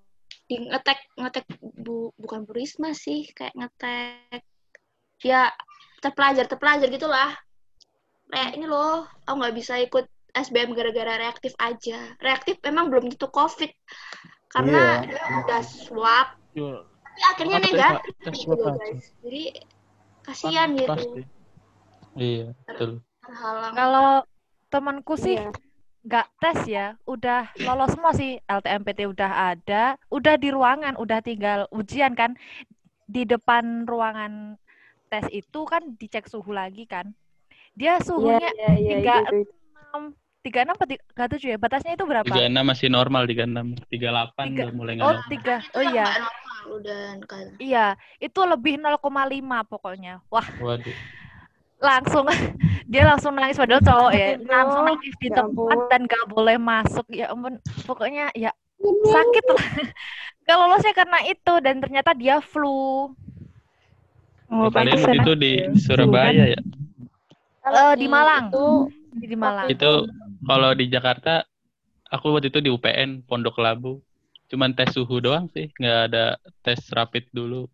Di 0.46 0.56
ngetek 0.62 1.00
ngetek 1.18 1.46
bu 1.62 2.14
bukan 2.22 2.46
Bu 2.46 2.54
Risma 2.54 2.94
sih 2.94 3.25
kayak 3.34 3.58
ngetek 3.58 4.46
ya 5.25 5.50
terpelajar 6.04 6.46
terpelajar 6.46 6.88
gitulah 6.92 7.34
kayak 8.30 8.54
ini 8.54 8.66
loh 8.70 9.10
aku 9.25 9.36
nggak 9.42 9.56
bisa 9.58 9.82
ikut 9.82 10.06
SBM 10.36 10.75
gara-gara 10.75 11.16
reaktif 11.16 11.56
aja. 11.56 11.96
Reaktif 12.20 12.60
memang 12.60 12.92
belum 12.92 13.08
tentu 13.16 13.32
COVID 13.32 13.72
karena 14.52 15.08
Iya. 15.08 15.08
dia 15.08 15.24
udah 15.48 15.62
swab. 15.64 16.28
Yo, 16.52 16.84
tapi 17.08 17.20
akhirnya 17.32 17.58
tuh, 17.60 17.72
negatif 17.72 18.34
gitu 18.36 18.54
loh 18.60 18.75
guys. 18.75 19.06
Jadi 19.24 19.44
kasihan 20.28 20.70
gitu. 20.75 21.24
Iya, 22.20 22.46
betul. 22.68 22.92
terhalang. 23.24 23.74
Kalau 23.74 24.10
temanku 24.68 25.16
sih 25.16 25.40
Iya. 25.40 25.56
Nggak 26.06 26.28
tes 26.42 26.60
ya, 26.70 26.86
udah 27.10 27.50
lolos 27.66 27.90
semua 27.98 28.14
sih 28.14 28.38
LTMPT 28.46 29.10
udah 29.10 29.32
ada, 29.58 29.98
udah 30.14 30.34
di 30.38 30.50
ruangan, 30.54 30.94
udah 31.02 31.20
tinggal 31.26 31.66
ujian 31.74 32.14
kan. 32.14 32.38
Di 33.06 33.26
depan 33.26 33.86
ruangan 33.86 34.58
tes 35.10 35.26
itu 35.34 35.60
kan 35.66 35.82
dicek 35.98 36.26
suhu 36.30 36.54
lagi 36.54 36.86
kan. 36.86 37.10
Dia 37.74 37.98
Iya, 37.98 38.06
suhunya 38.06 38.50
iya, 38.54 38.70
iya, 38.78 38.92
tiga 39.02 39.16
itu, 39.26 39.36
itu. 39.46 39.54
enam 39.76 40.04
tiga 40.46 40.60
enam 40.62 40.76
atau 40.78 40.88
tiga 40.90 41.26
tujuh 41.32 41.50
ya? 41.54 41.58
Batasnya 41.58 41.92
itu 41.98 42.06
berapa? 42.06 42.26
36 42.30 42.64
masih 42.70 42.88
normal 42.94 43.24
36. 43.26 43.66
38 43.90 44.46
Tiga- 44.46 44.66
udah 44.66 44.74
mulai 44.78 44.94
nggak 44.98 45.08
Oh 45.10 45.14
normal. 45.18 45.32
tiga, 45.34 45.56
oh 45.74 45.86
iya, 45.86 46.06
udah 46.76 47.00
kan 47.30 47.46
iya, 47.62 47.86
itu 48.22 48.40
lebih 48.46 48.74
0,5 48.78 49.58
pokoknya. 49.66 50.22
Wah 50.30 50.46
Waduh. 50.62 50.94
Langsung 51.86 52.25
dia 52.92 53.04
langsung 53.06 53.38
nangis 53.38 53.58
padahal 53.62 53.84
cowok 53.86 54.12
ya, 54.18 54.30
langsung 54.42 54.82
nangis 54.89 55.13
di 55.22 55.30
ya 55.30 55.36
tempat 55.38 55.77
ampun. 55.77 55.89
dan 55.92 56.01
gak 56.10 56.25
boleh 56.34 56.58
masuk. 56.58 57.06
Ya 57.13 57.30
ampun, 57.30 57.62
pokoknya 57.86 58.34
ya 58.34 58.51
sakit 58.82 59.46
lah. 59.54 59.68
Gak 60.46 60.58
lolosnya 60.62 60.94
karena 60.94 61.20
itu 61.25 61.54
dan 61.58 61.82
ternyata 61.82 62.13
dia 62.13 62.38
flu. 62.38 63.10
Oh, 64.46 64.70
kalian 64.70 65.01
waktu 65.01 65.18
itu 65.25 65.34
di 65.34 65.51
Surabaya 65.82 66.54
ya? 66.54 66.62
Kalau 67.65 67.82
Eh, 67.89 67.98
di 67.98 68.06
Malang. 68.06 68.54
Itu 68.54 68.68
di 69.18 69.34
Malang. 69.34 69.68
Itu 69.74 70.06
kalau 70.46 70.70
di 70.77 70.86
Jakarta, 70.86 71.42
aku 72.13 72.38
waktu 72.38 72.54
itu 72.54 72.62
di 72.62 72.70
UPN, 72.70 73.25
Pondok 73.25 73.58
Labu. 73.58 74.06
Cuman 74.46 74.77
tes 74.77 74.94
suhu 74.94 75.18
doang 75.18 75.50
sih, 75.50 75.74
nggak 75.74 76.00
ada 76.13 76.38
tes 76.62 76.77
rapid 76.94 77.25
dulu. 77.34 77.65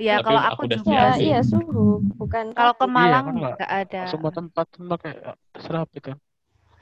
Iya, 0.00 0.24
kalau 0.24 0.40
aku 0.40 0.64
aku 0.64 0.72
juga 0.72 0.96
ya, 0.96 1.12
iya 1.20 1.40
suhu, 1.44 2.00
bukan 2.16 2.56
Kalau 2.56 2.72
ke. 2.72 2.86
Malang 2.88 3.24
kan 3.28 3.34
nggak- 3.36 3.56
nggak 3.60 3.72
ada. 3.84 4.02
Semua 4.08 4.32
tempat 4.32 4.66
kan 4.66 4.84
pakai 4.88 5.12
tes 5.52 5.66
rapid 5.68 6.02
kan. 6.02 6.16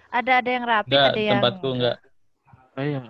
Ada 0.08 0.32
ada 0.38 0.50
yang 0.54 0.64
rapid, 0.64 0.90
Nggak, 0.94 1.04
ada 1.04 1.20
yang 1.20 1.34
tempatku 1.37 1.68
nggak. 1.75 1.96
Nah, 2.72 2.84
iya. 2.87 3.00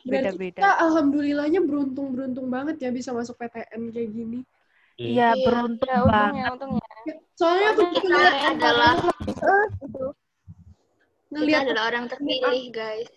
Berarti 0.00 0.08
Beda-beda. 0.32 0.60
kita 0.64 0.70
alhamdulillahnya 0.80 1.60
beruntung-beruntung 1.60 2.48
banget 2.48 2.76
ya 2.80 2.88
bisa 2.88 3.12
masuk 3.12 3.36
PTN 3.36 3.92
kayak 3.92 4.10
gini. 4.10 4.40
Iya, 4.96 5.36
Iya, 5.36 5.44
beruntung 5.44 5.88
Ya, 5.88 6.00
banget. 6.00 6.08
untungnya, 6.08 6.46
untungnya. 6.56 6.88
Soalnya 7.36 7.66
aku 7.70 7.82
kita 7.92 8.16
adalah 8.48 8.92
Eh, 8.96 9.66
kita 9.76 10.00
ngeliat 11.30 11.60
adalah 11.62 11.82
orang 11.86 12.04
terpilih 12.08 12.64
guys 12.70 13.08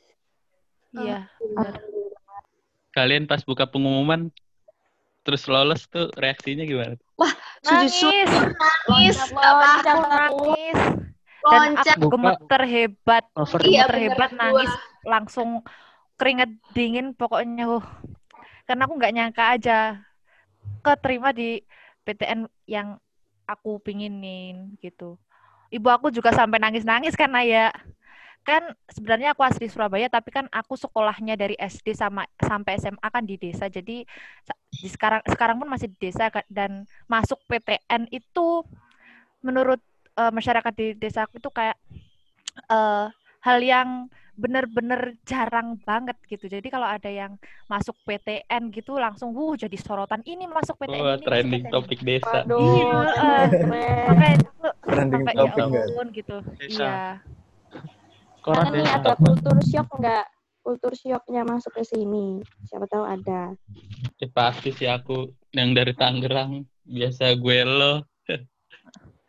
Iya. 0.93 1.25
Kalian 2.91 3.25
pas 3.25 3.41
buka 3.41 3.65
pengumuman, 3.65 4.29
terus 5.23 5.43
lolos 5.47 5.87
tuh 5.87 6.11
reaksinya 6.19 6.67
gimana? 6.67 6.95
Sujud 7.63 8.11
Nangis, 8.11 8.31
nangis 8.87 9.17
apa 9.31 9.67
aku. 10.29 10.43
nangis. 10.43 10.79
Dan 11.43 11.75
aku 11.75 12.07
gemeter 12.07 12.61
hebat, 12.63 13.23
Iya, 13.63 13.83
gemeter 13.83 13.91
bener, 13.91 14.03
hebat 14.07 14.29
gua. 14.31 14.39
nangis 14.39 14.71
langsung 15.03 15.49
keringet 16.15 16.51
dingin 16.71 17.11
pokoknya. 17.15 17.67
uh. 17.67 17.85
Karena 18.63 18.87
aku 18.87 18.93
nggak 18.95 19.13
nyangka 19.15 19.43
aja 19.59 19.77
keterima 20.83 21.35
di 21.35 21.59
PTN 22.03 22.47
yang 22.67 22.99
aku 23.47 23.79
pinginin 23.83 24.75
gitu. 24.79 25.19
Ibu 25.71 25.87
aku 25.89 26.07
juga 26.13 26.31
sampai 26.31 26.59
nangis-nangis 26.63 27.15
karena 27.17 27.43
ya 27.43 27.65
kan 28.43 28.75
sebenarnya 28.91 29.31
aku 29.31 29.41
asli 29.47 29.71
Surabaya 29.71 30.11
tapi 30.11 30.29
kan 30.29 30.51
aku 30.51 30.75
sekolahnya 30.75 31.39
dari 31.39 31.55
SD 31.55 31.95
sama 31.95 32.27
sampai 32.35 32.75
SMA 32.75 33.07
kan 33.07 33.23
di 33.23 33.39
desa. 33.39 33.71
Jadi 33.71 34.03
di 34.69 34.87
sekarang 34.91 35.23
sekarang 35.23 35.55
pun 35.63 35.71
masih 35.71 35.87
di 35.95 35.97
desa 36.11 36.27
kan, 36.27 36.43
dan 36.51 36.83
masuk 37.07 37.39
PTN 37.47 38.11
itu 38.11 38.67
menurut 39.39 39.79
eh, 40.19 40.31
masyarakat 40.31 40.73
di 40.75 40.87
desaku 40.99 41.39
itu 41.39 41.49
kayak 41.49 41.79
eh, 42.67 43.07
hal 43.43 43.59
yang 43.63 44.11
bener-bener 44.33 45.13
jarang 45.29 45.77
banget 45.85 46.17
gitu. 46.25 46.49
Jadi 46.49 46.67
kalau 46.73 46.89
ada 46.89 47.07
yang 47.07 47.37
masuk 47.69 47.93
PTN 48.03 48.73
gitu 48.73 48.97
langsung 48.97 49.31
wuh 49.31 49.53
jadi 49.53 49.77
sorotan 49.77 50.25
ini 50.25 50.49
masuk 50.49 50.83
PTN 50.83 50.99
Wah, 50.99 51.15
ini 51.15 51.25
trending 51.25 51.63
PTN 51.63 51.73
topik 51.73 51.99
desa. 52.01 52.41
Waduh, 52.43 52.59
Iya. 52.59 53.47
Makanya 54.09 54.33
itu 54.35 54.69
Trending 54.83 55.23
sampai 55.23 55.33
ya 55.37 56.05
gitu. 56.11 56.37
Desa. 56.59 56.83
Iya. 56.83 57.32
Koran 58.43 58.75
Karena 58.75 58.83
nih 58.83 58.91
ada 58.99 59.15
kultur 59.15 59.57
shock 59.63 59.87
nggak? 59.95 60.25
Kultur 60.63 60.93
shocknya 60.95 61.41
masuk 61.47 61.71
ke 61.79 61.83
sini. 61.87 62.43
Siapa 62.67 62.85
tahu 62.91 63.07
ada. 63.07 63.55
Ya, 64.19 64.27
pasti 64.35 64.75
sih 64.75 64.87
aku 64.87 65.31
yang 65.55 65.71
dari 65.71 65.95
Tangerang 65.95 66.67
biasa 66.83 67.39
gue 67.39 67.59
lo 67.63 68.03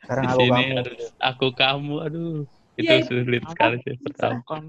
Sekarang 0.02 0.24
di 0.26 0.28
aku 0.34 0.38
sini 0.42 0.62
kamu. 0.66 0.76
harus 0.82 1.02
aku 1.22 1.46
kamu 1.54 1.94
aduh 2.02 2.34
itu 2.74 2.90
Iya, 2.90 3.06
sulit 3.06 3.42
sekali 3.46 3.76
sih 3.86 3.94
pertama. 4.02 4.66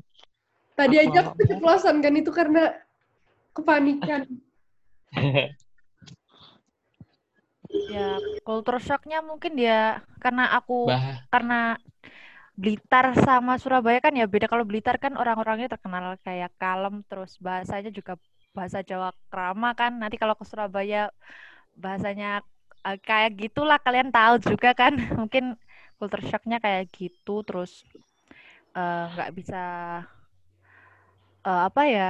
Tadi 0.77 0.95
aja 1.01 1.19
aku 1.25 1.31
keceplosan 1.41 1.95
kan 2.05 2.13
itu 2.13 2.29
karena 2.29 2.63
kepanikan. 3.57 4.29
Ya, 7.85 8.17
culture 8.47 8.79
shocknya 8.79 9.19
mungkin 9.19 9.57
dia 9.59 9.99
karena 10.23 10.47
aku 10.53 10.87
bah 10.89 11.27
karena 11.27 11.75
Blitar 12.55 13.11
sama 13.19 13.59
Surabaya 13.59 13.99
kan 13.99 14.15
ya 14.15 14.23
beda. 14.25 14.47
Kalau 14.47 14.63
Blitar 14.63 14.95
kan 14.95 15.19
orang-orangnya 15.19 15.75
terkenal 15.75 16.15
kayak 16.23 16.55
kalem, 16.55 17.03
terus 17.11 17.35
bahasanya 17.43 17.91
juga 17.91 18.15
bahasa 18.55 18.79
Jawa 18.79 19.11
krama 19.27 19.75
kan. 19.75 19.91
Nanti 19.99 20.15
kalau 20.15 20.39
ke 20.39 20.47
Surabaya 20.47 21.11
bahasanya 21.75 22.39
eh, 22.87 22.97
kayak 23.03 23.35
gitulah 23.35 23.75
kalian 23.83 24.07
tahu 24.09 24.39
juga 24.39 24.71
kan. 24.71 24.95
Mungkin 25.19 25.59
culture 25.99 26.23
shocknya 26.23 26.63
kayak 26.63 26.87
gitu, 26.95 27.43
terus 27.43 27.83
eh, 28.71 29.05
nggak 29.11 29.31
bisa 29.35 29.63
eh, 31.43 31.61
apa 31.67 31.81
ya 31.91 32.09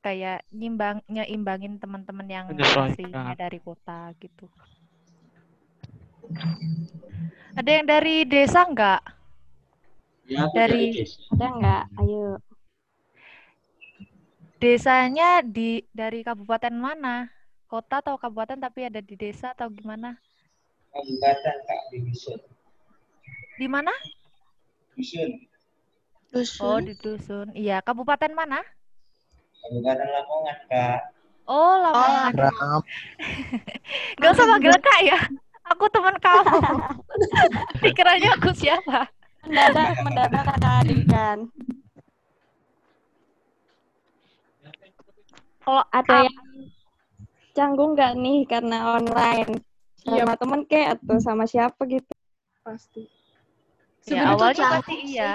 kayak 0.00 0.48
nyimbang 0.52 1.04
nyeimbangin 1.08 1.76
teman-teman 1.76 2.28
yang 2.28 2.46
aslinya 2.56 3.36
dari 3.36 3.60
kota 3.60 4.12
gitu. 4.20 4.48
Ada 7.56 7.70
yang 7.80 7.86
dari 7.88 8.24
desa 8.24 8.64
nggak? 8.64 9.19
Dari 10.30 10.94
Ada 11.34 11.46
nggak? 11.58 11.84
Ayo. 11.98 12.38
desanya 14.60 15.40
di 15.40 15.82
dari 15.90 16.20
kabupaten 16.20 16.70
mana? 16.76 17.26
Kota 17.66 18.04
atau 18.04 18.20
kabupaten 18.20 18.60
tapi 18.60 18.86
ada 18.86 19.00
di 19.00 19.16
desa 19.16 19.56
atau 19.56 19.66
gimana? 19.72 20.20
Kabupaten 20.94 21.56
Kak 21.66 21.80
di 21.90 21.98
Dusun. 22.06 22.38
Di 23.56 23.66
mana? 23.66 23.90
Dusun. 24.94 25.30
Oh, 26.30 26.38
Dusun. 26.38 26.80
di 26.86 26.94
dusun. 27.00 27.46
Iya, 27.56 27.82
kabupaten 27.82 28.30
mana? 28.36 28.60
Kabupaten 29.64 30.06
Lamongan 30.12 30.58
Kak. 30.70 31.00
Oh, 31.48 31.74
Lamongan. 31.80 32.32
Ram. 32.36 32.80
Gak 34.20 34.30
usah 34.34 34.46
panggil 34.46 34.76
Kak 34.78 35.00
ya. 35.02 35.18
Aku 35.74 35.86
teman 35.88 36.14
kamu. 36.20 36.58
Dikiranya 37.82 38.36
aku 38.38 38.50
siapa? 38.54 39.08
Mendadak, 39.50 39.88
mendadak 40.06 40.42
kakak 40.46 40.74
adik 40.86 41.02
kan. 41.10 41.38
Kalau 45.66 45.84
Ada 45.90 46.16
yang 46.30 46.38
canggung 47.50 47.98
nggak 47.98 48.14
nih 48.14 48.46
karena 48.46 48.78
online? 48.94 49.58
Iya. 50.06 50.22
Sama 50.22 50.34
temen 50.38 50.60
kayak 50.70 50.88
atau 51.02 51.18
sama 51.18 51.44
siapa 51.50 51.82
gitu? 51.90 52.06
Pasti. 52.62 53.10
ya 54.06 54.22
Sebenarnya 54.22 54.30
awalnya 54.38 54.54
canggung 54.54 54.74
pasti 54.78 54.94
sih. 54.94 55.18
iya. 55.18 55.32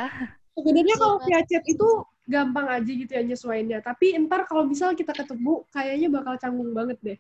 Sebenarnya 0.56 0.96
kalau 0.96 1.16
via 1.28 1.42
chat 1.44 1.64
itu 1.68 1.88
gampang 2.26 2.68
aja 2.72 2.92
gitu 2.96 3.12
ya 3.12 3.24
nyesuainnya. 3.28 3.80
Tapi 3.84 4.16
ntar 4.26 4.48
kalau 4.48 4.64
misal 4.64 4.96
kita 4.96 5.12
ketemu, 5.12 5.68
kayaknya 5.76 6.08
bakal 6.08 6.34
canggung 6.40 6.72
banget 6.72 6.98
deh. 7.04 7.20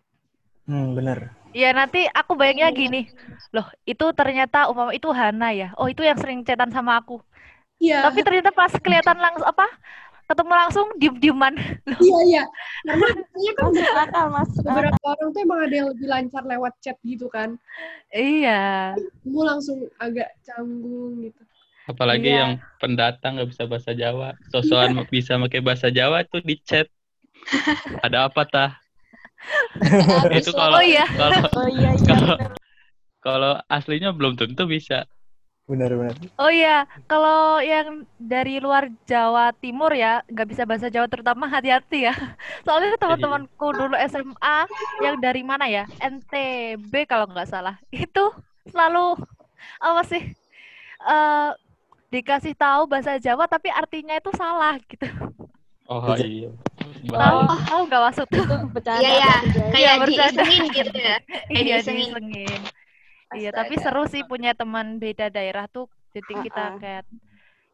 Hmm, 0.68 0.96
bener. 0.98 1.30
Iya 1.56 1.72
nanti 1.72 2.04
aku 2.12 2.36
bayangnya 2.36 2.68
gini, 2.76 3.08
loh 3.56 3.68
itu 3.88 4.06
ternyata 4.12 4.68
umpama 4.68 4.92
itu 4.92 5.08
Hana 5.16 5.56
ya, 5.56 5.68
oh 5.80 5.88
itu 5.88 6.04
yang 6.04 6.20
sering 6.20 6.44
chatan 6.44 6.68
sama 6.76 7.00
aku. 7.00 7.24
Iya, 7.80 7.96
Tapi 8.04 8.20
ternyata 8.26 8.52
pas 8.52 8.72
kelihatan 8.76 9.18
langsung 9.20 9.48
apa, 9.48 9.66
ketemu 10.30 10.54
langsung 10.54 10.88
diem-dieman. 11.00 11.54
iya, 12.02 12.18
iya. 12.30 12.44
Karena 12.86 13.06
kan 13.58 13.66
Masuk 13.72 13.94
akal, 14.04 14.26
masuk 14.34 14.64
akal. 14.66 14.76
beberapa 14.76 15.06
orang 15.16 15.28
tuh 15.34 15.42
emang 15.46 15.60
ada 15.66 15.76
yang 15.80 15.88
lebih 15.94 16.08
lancar 16.12 16.44
lewat 16.44 16.74
chat 16.84 16.98
gitu 17.08 17.28
kan. 17.32 17.50
Iya, 18.14 18.52
Kamu 19.24 19.42
langsung 19.44 19.80
agak 20.00 20.30
canggung 20.46 21.20
gitu. 21.26 21.42
apalagi 21.92 22.30
Iya. 22.34 22.42
yang 22.42 22.52
pendatang 22.82 23.32
nggak 23.38 23.50
bisa 23.54 23.64
bahasa 23.70 23.92
Jawa 24.02 24.30
sosokan 24.54 24.92
bisa 25.14 25.34
pakai 25.44 25.62
bahasa 25.68 25.88
Jawa 25.98 26.18
tuh 26.32 26.42
di 26.42 26.56
chat 26.68 26.88
ada 28.06 28.18
apa 28.30 28.44
tah 28.48 28.72
itu 30.40 30.52
oh 30.52 30.58
kalau 30.58 30.80
iya, 30.82 31.06
kalau 31.10 31.42
Oh 31.56 31.68
iya, 31.70 31.92
iya. 32.02 32.48
kalau 33.20 33.54
aslinya 33.68 34.12
belum 34.14 34.38
tentu 34.38 34.66
bisa 34.70 35.06
bener. 35.66 35.90
oh 36.38 36.52
iya. 36.54 36.86
Kalau 37.10 37.58
yang 37.58 38.06
dari 38.22 38.62
luar 38.62 38.86
Jawa 39.10 39.50
Timur 39.58 39.90
ya, 39.98 40.22
nggak 40.30 40.48
bisa 40.54 40.62
bahasa 40.70 40.94
Jawa 40.94 41.10
terutama 41.10 41.50
hati-hati 41.50 42.06
ya. 42.06 42.14
Soalnya 42.66 42.94
teman-temanku 43.02 43.74
dulu 43.74 43.98
SMA 44.06 44.58
yang 45.02 45.18
dari 45.18 45.42
mana 45.42 45.66
ya, 45.66 45.90
NTB 45.98 47.10
kalau 47.10 47.26
nggak 47.26 47.50
salah, 47.50 47.82
itu 47.90 48.30
selalu 48.70 49.18
apa 49.82 50.02
sih? 50.06 50.24
eh 51.06 51.52
dikasih 52.14 52.56
tahu 52.56 52.88
bahasa 52.88 53.18
Jawa 53.20 53.46
tapi 53.50 53.68
artinya 53.74 54.16
itu 54.16 54.32
salah 54.38 54.78
gitu. 54.88 55.06
Oh 55.90 56.16
iya 56.18 56.50
Tahu 57.16 57.40
bahaya 57.46 57.66
tahu 57.70 57.82
nggak 57.88 58.02
maksud? 58.12 58.28
Itu 58.28 58.56
bercanda. 58.74 59.02
Iya, 59.02 59.12
iya. 59.14 59.34
bercanda. 59.38 59.64
Iya, 59.78 59.92
Kayak 59.94 59.98
diisengin 60.10 60.64
gitu 60.74 60.98
ya. 60.98 61.16
Kayak 61.52 61.66
Iya 61.66 61.78
diisengin. 61.82 62.62
Iya, 63.32 63.50
tapi 63.52 63.74
seru 63.78 64.04
sih 64.08 64.24
punya 64.26 64.52
teman 64.56 64.98
beda 64.98 65.30
daerah 65.30 65.66
tuh. 65.70 65.88
Jadi 66.16 66.34
kita 66.48 66.74
Uh-uh. 66.74 66.80
kayak 66.80 67.04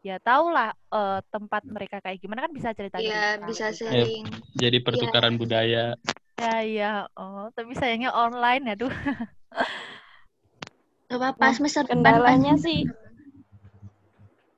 ya 0.02 0.18
tau 0.18 0.50
lah 0.50 0.74
eh, 0.74 1.20
tempat 1.30 1.62
mereka 1.70 2.02
kayak 2.02 2.18
gimana 2.20 2.50
kan 2.50 2.54
bisa 2.54 2.74
cerita 2.74 2.98
Iya, 2.98 3.38
bisa 3.46 3.70
juga. 3.70 4.02
sharing. 4.02 4.26
jadi 4.54 4.78
pertukaran 4.82 5.38
budaya 5.38 5.94
Ya 6.42 6.56
iya, 6.66 6.92
oh 7.14 7.54
tapi 7.54 7.78
sayangnya 7.78 8.10
online 8.12 8.64
aduh. 8.74 8.94
Gak 11.10 11.20
apa-apa, 11.20 11.46
Nah, 11.46 11.52
semester 11.54 11.84
depan 11.86 11.92
Kendalanya 11.92 12.54
pasti. 12.56 12.66
sih, 12.66 12.80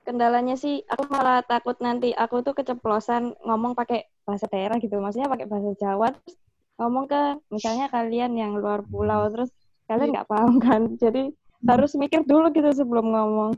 kendalanya 0.04 0.54
sih, 0.54 0.84
aku 0.86 1.08
malah 1.08 1.42
takut 1.42 1.76
nanti 1.80 2.12
aku 2.14 2.40
tuh 2.40 2.54
keceplosan 2.54 3.34
ngomong 3.42 3.74
pakai 3.74 4.04
bahasa 4.24 4.46
daerah 4.46 4.78
gitu. 4.78 5.00
Maksudnya 5.00 5.28
pakai 5.28 5.48
bahasa 5.48 5.72
Jawa, 5.76 6.12
terus 6.12 6.36
ngomong 6.76 7.06
ke 7.06 7.22
misalnya 7.50 7.88
kalian 7.88 8.36
yang 8.36 8.52
luar 8.54 8.84
pulau, 8.84 9.28
terus 9.28 9.50
kalian 9.86 10.12
nggak 10.12 10.28
paham 10.28 10.60
kan. 10.60 10.82
Jadi 11.04 11.32
harus 11.64 11.96
mikir 11.96 12.22
dulu 12.24 12.52
gitu 12.52 12.70
sebelum 12.70 13.10
ngomong. 13.10 13.52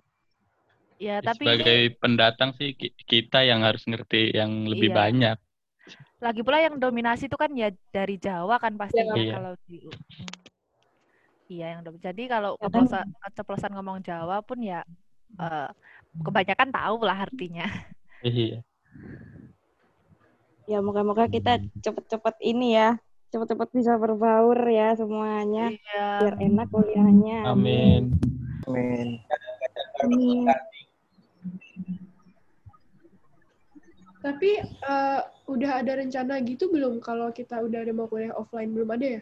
Ya, 0.96 1.20
Ya, 1.20 1.28
tapi 1.28 1.44
sebagai 1.44 1.80
ini 1.82 1.98
pendatang 1.98 2.56
sih 2.56 2.72
ki- 2.72 2.96
kita 3.04 3.44
yang 3.44 3.60
harus 3.62 3.84
ngerti 3.84 4.32
yang 4.32 4.64
lebih 4.64 4.90
Iya. 4.90 4.98
banyak 4.98 5.38
lagi 6.18 6.42
pula 6.42 6.58
yang 6.58 6.80
dominasi 6.80 7.30
itu 7.30 7.38
kan 7.38 7.54
ya 7.54 7.70
dari 7.92 8.18
Jawa 8.18 8.58
kan 8.58 8.74
pastinya 8.74 9.14
Iya. 9.14 9.34
kalau 9.36 9.54
di 9.68 9.86
Hmm. 9.86 9.92
Iya 11.46 11.66
yang 11.78 11.82
jadi 12.00 12.24
kalau 12.26 12.58
Kadang- 12.58 12.90
keceplosan, 12.90 13.06
keceplosan 13.22 13.72
ngomong 13.76 14.00
Jawa 14.02 14.42
pun 14.42 14.58
ya 14.58 14.82
eh, 15.36 15.70
kebanyakan 16.24 16.70
tahu 16.72 16.98
lah 17.04 17.18
artinya. 17.28 17.68
iya 18.22 18.62
Ya 20.66 20.82
moga-moga 20.82 21.30
kita 21.30 21.62
cepet-cepet 21.78 22.42
ini 22.42 22.74
ya, 22.74 22.98
cepet-cepet 23.30 23.70
bisa 23.70 24.02
berbaur 24.02 24.58
ya 24.66 24.98
semuanya, 24.98 25.70
Iya. 25.70 26.06
biar 26.26 26.36
enak 26.42 26.68
kuliahnya. 26.74 27.40
amin 27.46 28.18
Amin. 28.66 29.22
Amin. 30.02 30.50
Tapi 34.26 34.58
eh, 34.66 35.22
udah 35.46 35.72
ada 35.86 36.02
rencana 36.02 36.42
gitu 36.42 36.74
belum 36.74 36.98
kalau 36.98 37.30
kita 37.30 37.62
udah 37.62 37.86
ada 37.86 37.94
mau 37.94 38.10
kuliah 38.10 38.34
offline 38.34 38.74
belum 38.74 38.90
ada 38.90 39.06
ya? 39.06 39.22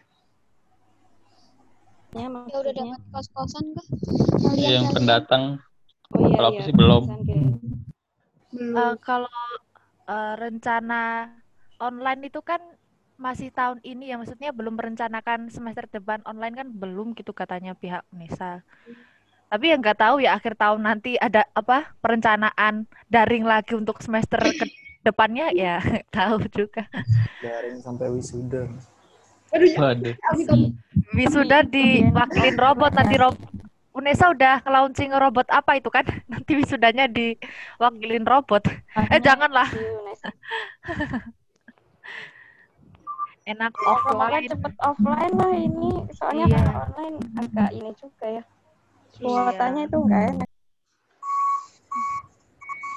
Ya, 2.16 2.30
Ya 2.32 2.58
udah 2.64 2.72
dapat 2.72 3.02
kos-kosan 3.12 3.66
kah? 3.76 3.88
Iya, 4.56 4.80
yang 4.80 4.96
pendatang 4.96 5.60
Oh 6.14 6.28
iya, 6.30 6.36
Kalau 6.38 6.50
aku 6.50 6.56
iya, 6.56 6.66
sih 6.68 6.76
belum. 6.76 7.02
kayak- 7.04 7.58
Belum. 8.54 8.78
Eh, 8.78 8.96
kalau 9.02 9.30
eh, 10.06 10.34
rencana 10.38 11.02
online 11.82 12.22
itu 12.30 12.40
kan 12.46 12.62
masih 13.18 13.54
tahun 13.54 13.80
ini 13.86 14.10
ya 14.12 14.18
maksudnya 14.18 14.50
belum 14.52 14.74
merencanakan 14.76 15.48
semester 15.48 15.86
depan 15.88 16.20
online 16.26 16.56
kan 16.58 16.68
belum 16.74 17.14
gitu 17.16 17.32
katanya 17.32 17.74
pihak 17.74 18.04
Unesa. 18.12 18.62
Tapi 19.48 19.70
ya 19.70 19.76
nggak 19.78 20.00
tahu 20.02 20.16
ya 20.22 20.34
akhir 20.34 20.58
tahun 20.58 20.82
nanti 20.82 21.14
ada 21.18 21.46
apa 21.54 21.94
perencanaan 22.02 22.90
daring 23.06 23.46
lagi 23.46 23.78
untuk 23.78 24.02
semester 24.02 24.42
ke 24.42 24.66
depannya 25.08 25.54
ya 25.54 25.78
tahu 26.10 26.42
juga. 26.50 26.90
Daring 27.42 27.78
sampai 27.80 28.08
wisuda. 28.10 28.66
Aduh, 29.54 29.70
ya. 29.70 29.94
Wisuda 31.14 31.62
diwakilin 31.70 32.58
robot 32.58 32.92
nanti 32.98 33.16
rob 33.22 33.38
Unesa 33.94 34.26
udah 34.28 34.66
launching 34.66 35.14
robot 35.14 35.46
apa 35.48 35.78
itu 35.78 35.88
kan? 35.88 36.02
Nanti 36.32 36.58
wisudanya 36.58 37.06
diwakilin 37.06 38.26
robot. 38.26 38.66
Eh 38.98 39.22
janganlah. 39.22 39.70
Enak 43.44 43.76
Ya, 43.76 43.88
offline. 43.92 44.48
cepet 44.48 44.74
offline 44.80 45.36
lah 45.36 45.52
ini. 45.52 45.92
Soalnya 46.16 46.46
Iya. 46.48 46.58
kalau 46.58 46.80
online 46.88 47.18
agak 47.38 47.70
ini 47.72 47.92
juga 48.00 48.26
ya. 48.26 48.44
Iya. 49.14 49.42
Kuotanya 49.46 49.82
itu 49.84 49.98
enggak 50.00 50.24
enak. 50.32 50.50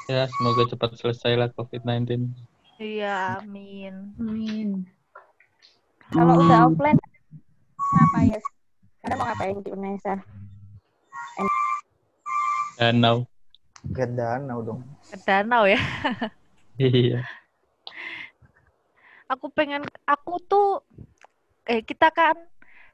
Ya, 0.06 0.22
semoga 0.30 0.62
cepat 0.70 0.90
selesai 0.94 1.34
lah 1.34 1.48
COVID-19. 1.50 2.30
Iya, 2.78 3.42
amin. 3.42 4.14
Amin. 4.16 4.86
Kalau 6.14 6.38
udah 6.38 6.70
offline 6.70 6.94
apa 7.90 8.18
ya? 8.22 8.38
Anda 9.02 9.14
mau 9.18 9.26
ngapain 9.26 9.58
di 9.60 9.70
UNESA? 9.74 10.14
Danau. 12.76 13.24
Get 13.92 14.12
danau 14.12 14.58
dong. 14.60 14.80
Ke 15.08 15.16
danau 15.24 15.64
ya. 15.64 15.80
Iya. 16.76 17.24
Aku 19.26 19.48
pengen, 19.50 19.82
aku 20.04 20.38
tuh, 20.44 20.84
eh 21.64 21.80
kita 21.82 22.12
kan 22.12 22.36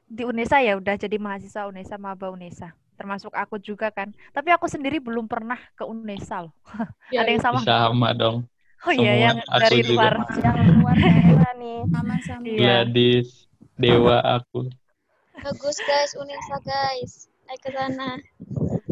di 0.07 0.23
UNESA 0.23 0.63
ya 0.63 0.79
udah 0.79 0.95
jadi 0.95 1.19
mahasiswa 1.19 1.67
UNESA, 1.67 1.99
maba 1.99 2.31
UNESA. 2.31 2.71
Termasuk 2.95 3.33
aku 3.35 3.59
juga 3.59 3.91
kan. 3.91 4.13
Tapi 4.31 4.49
aku 4.53 4.71
sendiri 4.71 5.03
belum 5.03 5.27
pernah 5.27 5.59
ke 5.75 5.83
UNESA 5.83 6.47
loh. 6.47 6.53
Ya, 7.11 7.25
Ada 7.25 7.29
yang 7.35 7.43
sama? 7.43 7.59
Sama 7.65 8.09
dong. 8.15 8.47
Oh 8.83 8.91
iya, 8.95 9.13
semua. 9.15 9.25
yang 9.25 9.37
Aku 9.43 9.59
dari 9.63 9.79
juga. 9.83 9.91
luar. 9.95 10.13
Yang 10.39 10.57
luar 10.79 10.95
daerah 10.99 11.53
nih. 11.59 11.79
Sama-sama. 11.91 12.43
Iya. 12.47 12.57
Gladys, 12.59 13.29
Dewa 13.75 14.17
aku. 14.23 14.59
Bagus 15.43 15.77
guys, 15.83 16.11
Unesa 16.15 16.57
guys. 16.63 17.11
Ayo 17.51 17.57
ke 17.59 17.69
sana. 17.75 18.09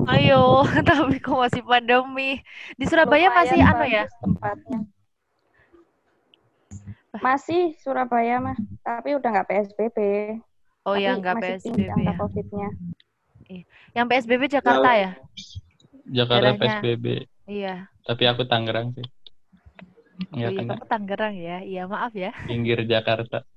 Ayo, 0.08 0.66
tapi 0.90 1.22
kok 1.22 1.38
masih 1.38 1.62
pandemi. 1.62 2.42
Di 2.80 2.86
Surabaya 2.88 3.30
masih 3.30 3.60
Lumayan 3.62 3.76
anu 3.76 3.86
ya? 3.86 4.04
tempatnya. 4.22 4.80
Masih 7.20 7.62
Surabaya 7.84 8.40
mah, 8.40 8.58
tapi 8.82 9.20
udah 9.20 9.30
nggak 9.30 9.48
PSBB. 9.52 9.98
Oh 10.88 10.98
Tapi 10.98 11.06
ya, 11.06 11.12
nggak 11.20 11.36
masih 11.38 11.54
PSBB 11.70 11.98
ya. 12.02 12.14
COVID-nya. 12.18 12.70
Yang 13.92 14.06
PSBB 14.08 14.42
Jakarta 14.48 14.90
ya? 14.96 15.12
Jakarta 16.08 16.56
Daerahnya. 16.56 16.80
PSBB. 16.82 17.06
Iya. 17.52 17.76
Tapi 18.08 18.24
aku 18.26 18.42
Tangerang 18.48 18.96
sih. 18.96 19.06
Oh 20.32 20.38
iya, 20.38 20.48
kamu 20.54 20.86
Tangerang 20.88 21.36
ya? 21.36 21.58
Iya, 21.62 21.84
maaf 21.86 22.14
ya. 22.16 22.32
Pinggir 22.48 22.82
Jakarta. 22.88 23.44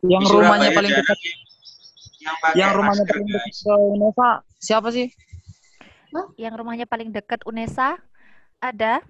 Yang 0.00 0.32
rumahnya 0.32 0.72
paling 0.72 0.92
jarang 0.92 1.04
dekat 1.04 1.18
yang 2.20 2.36
yang 2.52 2.70
rumahnya 2.76 3.04
masker, 3.04 3.16
paling 3.16 3.28
dekat 3.32 3.52
ke 3.64 3.72
Unesa 3.74 4.28
siapa 4.60 4.88
sih? 4.92 5.06
Yang 6.36 6.54
rumahnya 6.60 6.86
paling 6.86 7.10
dekat 7.10 7.40
Unesa 7.48 7.96
ada 8.60 9.00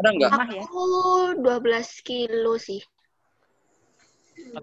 Ada 0.00 0.08
nggak? 0.16 0.30
rumah 0.32 0.48
ya? 0.50 0.64
Aku 0.66 0.84
12 1.38 2.08
kilo 2.08 2.56
sih. 2.56 2.80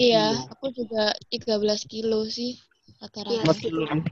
Iya, 0.01 0.33
aku 0.49 0.73
juga 0.73 1.13
13 1.29 1.85
kilo 1.85 2.25
sih 2.27 2.57
rata-rata. 2.97 3.53
Nih. 3.53 4.03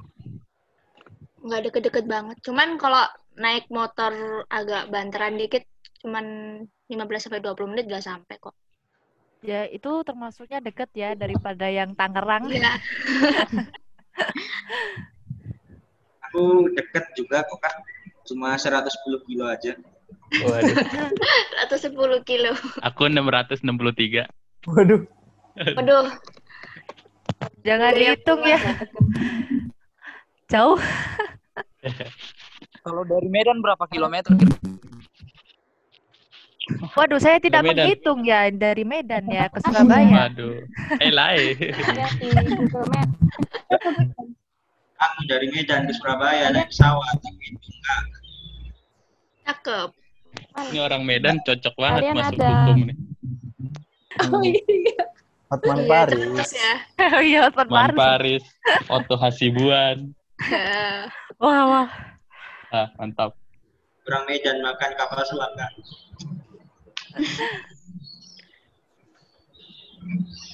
Nggak 1.41 1.61
deket-deket 1.69 2.05
banget. 2.05 2.37
Cuman 2.45 2.77
kalau 2.77 3.01
naik 3.35 3.67
motor 3.73 4.45
agak 4.47 4.87
banteran 4.93 5.35
dikit, 5.35 5.65
cuman 6.05 6.25
15 6.87 7.25
sampai 7.27 7.41
20 7.41 7.73
menit 7.73 7.89
udah 7.89 8.03
sampai 8.05 8.37
kok. 8.37 8.53
Ya, 9.45 9.69
itu 9.69 10.01
termasuknya 10.01 10.57
deket 10.57 10.89
ya 10.97 11.13
daripada 11.13 11.69
yang 11.69 11.93
Tangerang. 11.93 12.49
Iya. 12.49 12.81
Aku 16.25 16.65
deket 16.73 17.05
juga 17.13 17.45
kok 17.45 17.61
kak. 17.61 17.75
Cuma 18.25 18.57
110 18.57 18.89
kilo 19.29 19.45
aja. 19.45 19.77
Waduh. 20.41 20.75
Atau 21.61 21.77
10 21.77 22.25
kilo. 22.25 22.57
Aku 22.81 23.05
663. 23.05 24.25
Waduh. 24.65 25.05
Waduh, 25.55 26.09
Jangan 27.63 27.91
dihitung 27.95 28.41
rumah 28.41 28.49
ya. 28.49 28.57
nggak 28.59 28.77
deket. 28.81 28.89
Jauh. 30.49 30.79
Kalau 32.85 33.01
dari 33.05 33.29
Medan 33.29 33.61
berapa 33.61 33.85
kilometer? 33.89 34.33
Waduh, 36.91 37.19
saya 37.19 37.37
tidak 37.37 37.61
Medan. 37.61 37.85
menghitung 37.85 38.21
ya 38.21 38.49
dari 38.49 38.81
Medan 38.81 39.25
ya 39.27 39.45
ke 39.47 39.61
Surabaya. 39.61 40.09
Waduh. 40.25 40.65
Eh, 40.97 41.11
lain. 41.11 41.53
Aku 44.95 45.19
dari 45.27 45.47
Medan 45.49 45.85
ke 45.85 45.93
Surabaya 45.93 46.49
naik 46.49 46.71
pesawat. 46.71 47.17
Tapi 47.17 47.43
itu 47.45 47.59
enggak. 47.59 48.01
cakep. 49.45 49.89
Ini 50.65 50.79
orang 50.81 51.01
Medan 51.03 51.37
cocok 51.39 51.75
banget 51.75 52.01
Kalian 52.01 52.15
masuk 52.17 52.33
ada- 52.33 52.49
hukum 52.49 52.77
nih. 52.81 52.97
Oh 54.15 54.41
iya. 54.41 55.03
Hotman 55.45 55.77
Iya, 55.77 55.85
Paris. 55.85 56.51
ya. 56.51 56.73
Oh 57.13 57.21
iya, 57.29 57.39
Hotman 57.45 57.67
Man 57.67 57.77
Paris. 57.93 57.99
Paris, 57.99 58.43
Otto 58.89 59.15
Hasibuan. 59.15 59.97
Wah, 61.37 61.63
wah. 61.67 61.87
Ah, 62.71 62.89
mantap. 62.97 63.37
Orang 64.05 64.23
Medan 64.25 64.57
makan 64.59 64.91
kapal 64.95 65.21
selam 65.21 65.51
kak. 65.53 65.71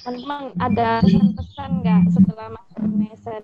Teman 0.02 0.54
ada 0.58 1.02
pesan-pesan 1.02 1.70
nggak 1.82 2.02
setelah 2.10 2.46
masuk 2.50 2.78
UNESA? 2.82 3.34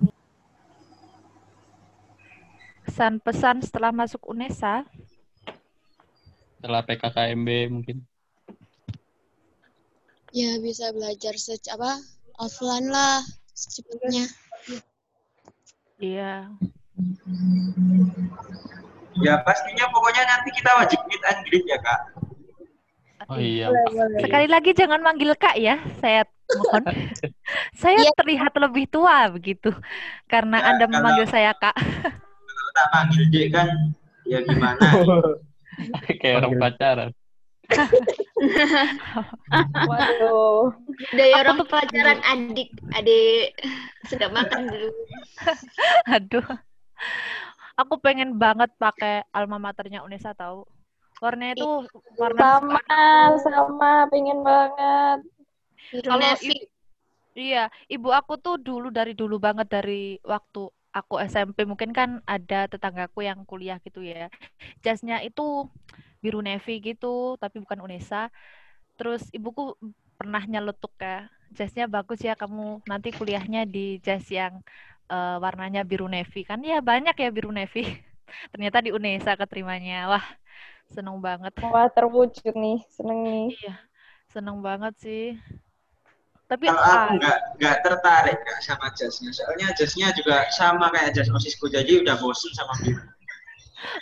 Pesan-pesan 2.86 3.56
setelah 3.62 3.90
masuk 3.94 4.22
UNESA. 4.26 4.86
Setelah 6.58 6.82
PKKMB 6.82 7.48
mungkin. 7.70 8.02
Ya 10.34 10.58
bisa 10.58 10.90
belajar 10.90 11.34
sec 11.38 11.62
apa 11.70 12.02
offline 12.38 12.90
lah 12.90 13.22
secepatnya. 13.54 14.26
Iya. 15.98 16.50
Ya 19.18 19.34
pastinya 19.42 19.86
pokoknya 19.90 20.22
nanti 20.26 20.50
kita 20.54 20.70
wajib 20.78 21.00
meet 21.10 21.22
and 21.26 21.40
greet 21.46 21.66
ya 21.66 21.78
kak. 21.82 22.27
Oh 23.26 23.34
iya. 23.36 23.66
Sekali 24.22 24.46
lagi 24.46 24.70
jangan 24.70 25.02
manggil 25.02 25.34
Kak 25.34 25.58
ya, 25.58 25.82
saya 25.98 26.22
mohon. 26.54 26.86
saya 27.82 27.98
Iya. 27.98 28.14
terlihat 28.14 28.54
lebih 28.54 28.86
tua 28.86 29.26
begitu 29.28 29.74
karena 30.24 30.62
Ya, 30.62 30.66
Anda 30.70 30.84
kalau- 30.86 30.94
memanggil 30.94 31.26
saya 31.26 31.50
Kak. 31.52 31.74
Kalau 31.74 32.70
tak 32.72 32.86
panggil 32.94 33.22
dek 33.28 33.46
kan 33.50 33.68
ya 34.24 34.38
gimana. 34.46 34.78
Kayak 36.22 36.34
orang 36.40 36.54
pacaran. 36.56 37.10
Waduh. 39.88 40.72
Dari 41.12 41.32
orang 41.34 41.58
pacaran 41.66 42.18
adik, 42.24 42.68
adik 42.92 43.52
sudah 44.06 44.28
makan 44.30 44.66
dulu. 44.66 44.88
Aduh. 46.08 46.46
Aku 47.76 47.94
pengen 48.00 48.34
banget 48.36 48.72
pakai 48.74 49.22
alma 49.30 49.60
maternya 49.60 50.02
Unesa 50.02 50.34
tahu. 50.34 50.66
Warnanya 51.18 51.54
itu 51.58 51.70
warna 52.18 52.40
Sama, 52.46 52.80
sama, 53.42 53.92
pengen 54.10 54.38
banget. 54.46 55.18
Kalau 56.06 56.30
Iya, 57.38 57.70
ibu 57.86 58.10
aku 58.10 58.34
tuh 58.42 58.58
dulu 58.58 58.90
dari 58.90 59.14
dulu 59.14 59.38
banget 59.38 59.70
dari 59.70 60.18
waktu 60.26 60.58
aku 60.90 61.14
SMP 61.22 61.62
mungkin 61.70 61.94
kan 61.94 62.18
ada 62.26 62.66
tetanggaku 62.66 63.22
yang 63.22 63.46
kuliah 63.46 63.78
gitu 63.86 64.02
ya. 64.02 64.26
Jasnya 64.84 65.22
itu 65.22 65.42
biru 66.22 66.42
navy 66.42 66.82
gitu, 66.82 67.38
tapi 67.38 67.62
bukan 67.62 67.78
Unesa. 67.86 68.26
Terus 68.98 69.22
ibuku 69.30 69.78
pernah 70.18 70.42
nyeletuk 70.42 70.90
ya, 70.98 71.30
jasnya 71.54 71.86
bagus 71.86 72.18
ya 72.26 72.34
kamu 72.34 72.82
nanti 72.90 73.14
kuliahnya 73.14 73.62
di 73.70 74.02
jas 74.02 74.26
yang 74.34 74.58
eh, 75.12 75.36
warnanya 75.44 75.86
biru 75.86 76.06
navy 76.10 76.42
kan 76.42 76.58
ya 76.66 76.82
banyak 76.82 77.14
ya 77.14 77.28
biru 77.30 77.50
navy. 77.54 77.82
Ternyata 78.52 78.78
di 78.86 78.90
Unesa 78.90 79.38
keterimanya. 79.38 80.10
Wah, 80.10 80.26
seneng 80.94 81.16
banget. 81.26 81.52
Wah, 81.72 81.88
terwujud 81.96 82.54
nih. 82.64 82.78
Seneng 82.96 83.18
nih. 83.32 83.48
Iya, 83.52 83.74
seneng 84.32 84.56
banget 84.66 84.94
sih. 85.04 85.22
Tapi 86.48 86.64
Kalau 86.64 86.80
aku 86.80 86.96
ah, 86.96 87.08
nggak 87.20 87.38
nggak 87.60 87.76
tertarik 87.84 88.38
kak 88.46 88.58
sama 88.66 88.86
jasnya. 88.98 89.30
Soalnya 89.36 89.68
jasnya 89.78 90.08
juga 90.18 90.36
sama 90.58 90.86
kayak 90.94 91.12
jas 91.16 91.28
osisku 91.36 91.68
jadi 91.68 91.92
udah 92.02 92.16
bosen 92.20 92.52
sama 92.56 92.72
biru. 92.80 93.02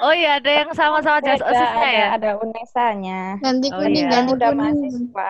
oh 0.00 0.12
iya 0.14 0.28
ada 0.40 0.50
yang 0.58 0.70
sama-sama 0.72 1.18
jas 1.26 1.40
Ada, 1.42 1.50
osisnya 1.52 1.88
ada, 1.90 1.98
ya. 2.00 2.06
ada 2.16 2.28
UNESA-nya. 2.44 3.20
Ganti 3.42 3.68
Oh, 3.74 3.78
kuning, 3.78 4.06
iya. 4.06 4.10
Ganti 4.12 4.30
udah 4.38 4.50
mahasiswa. 4.58 5.28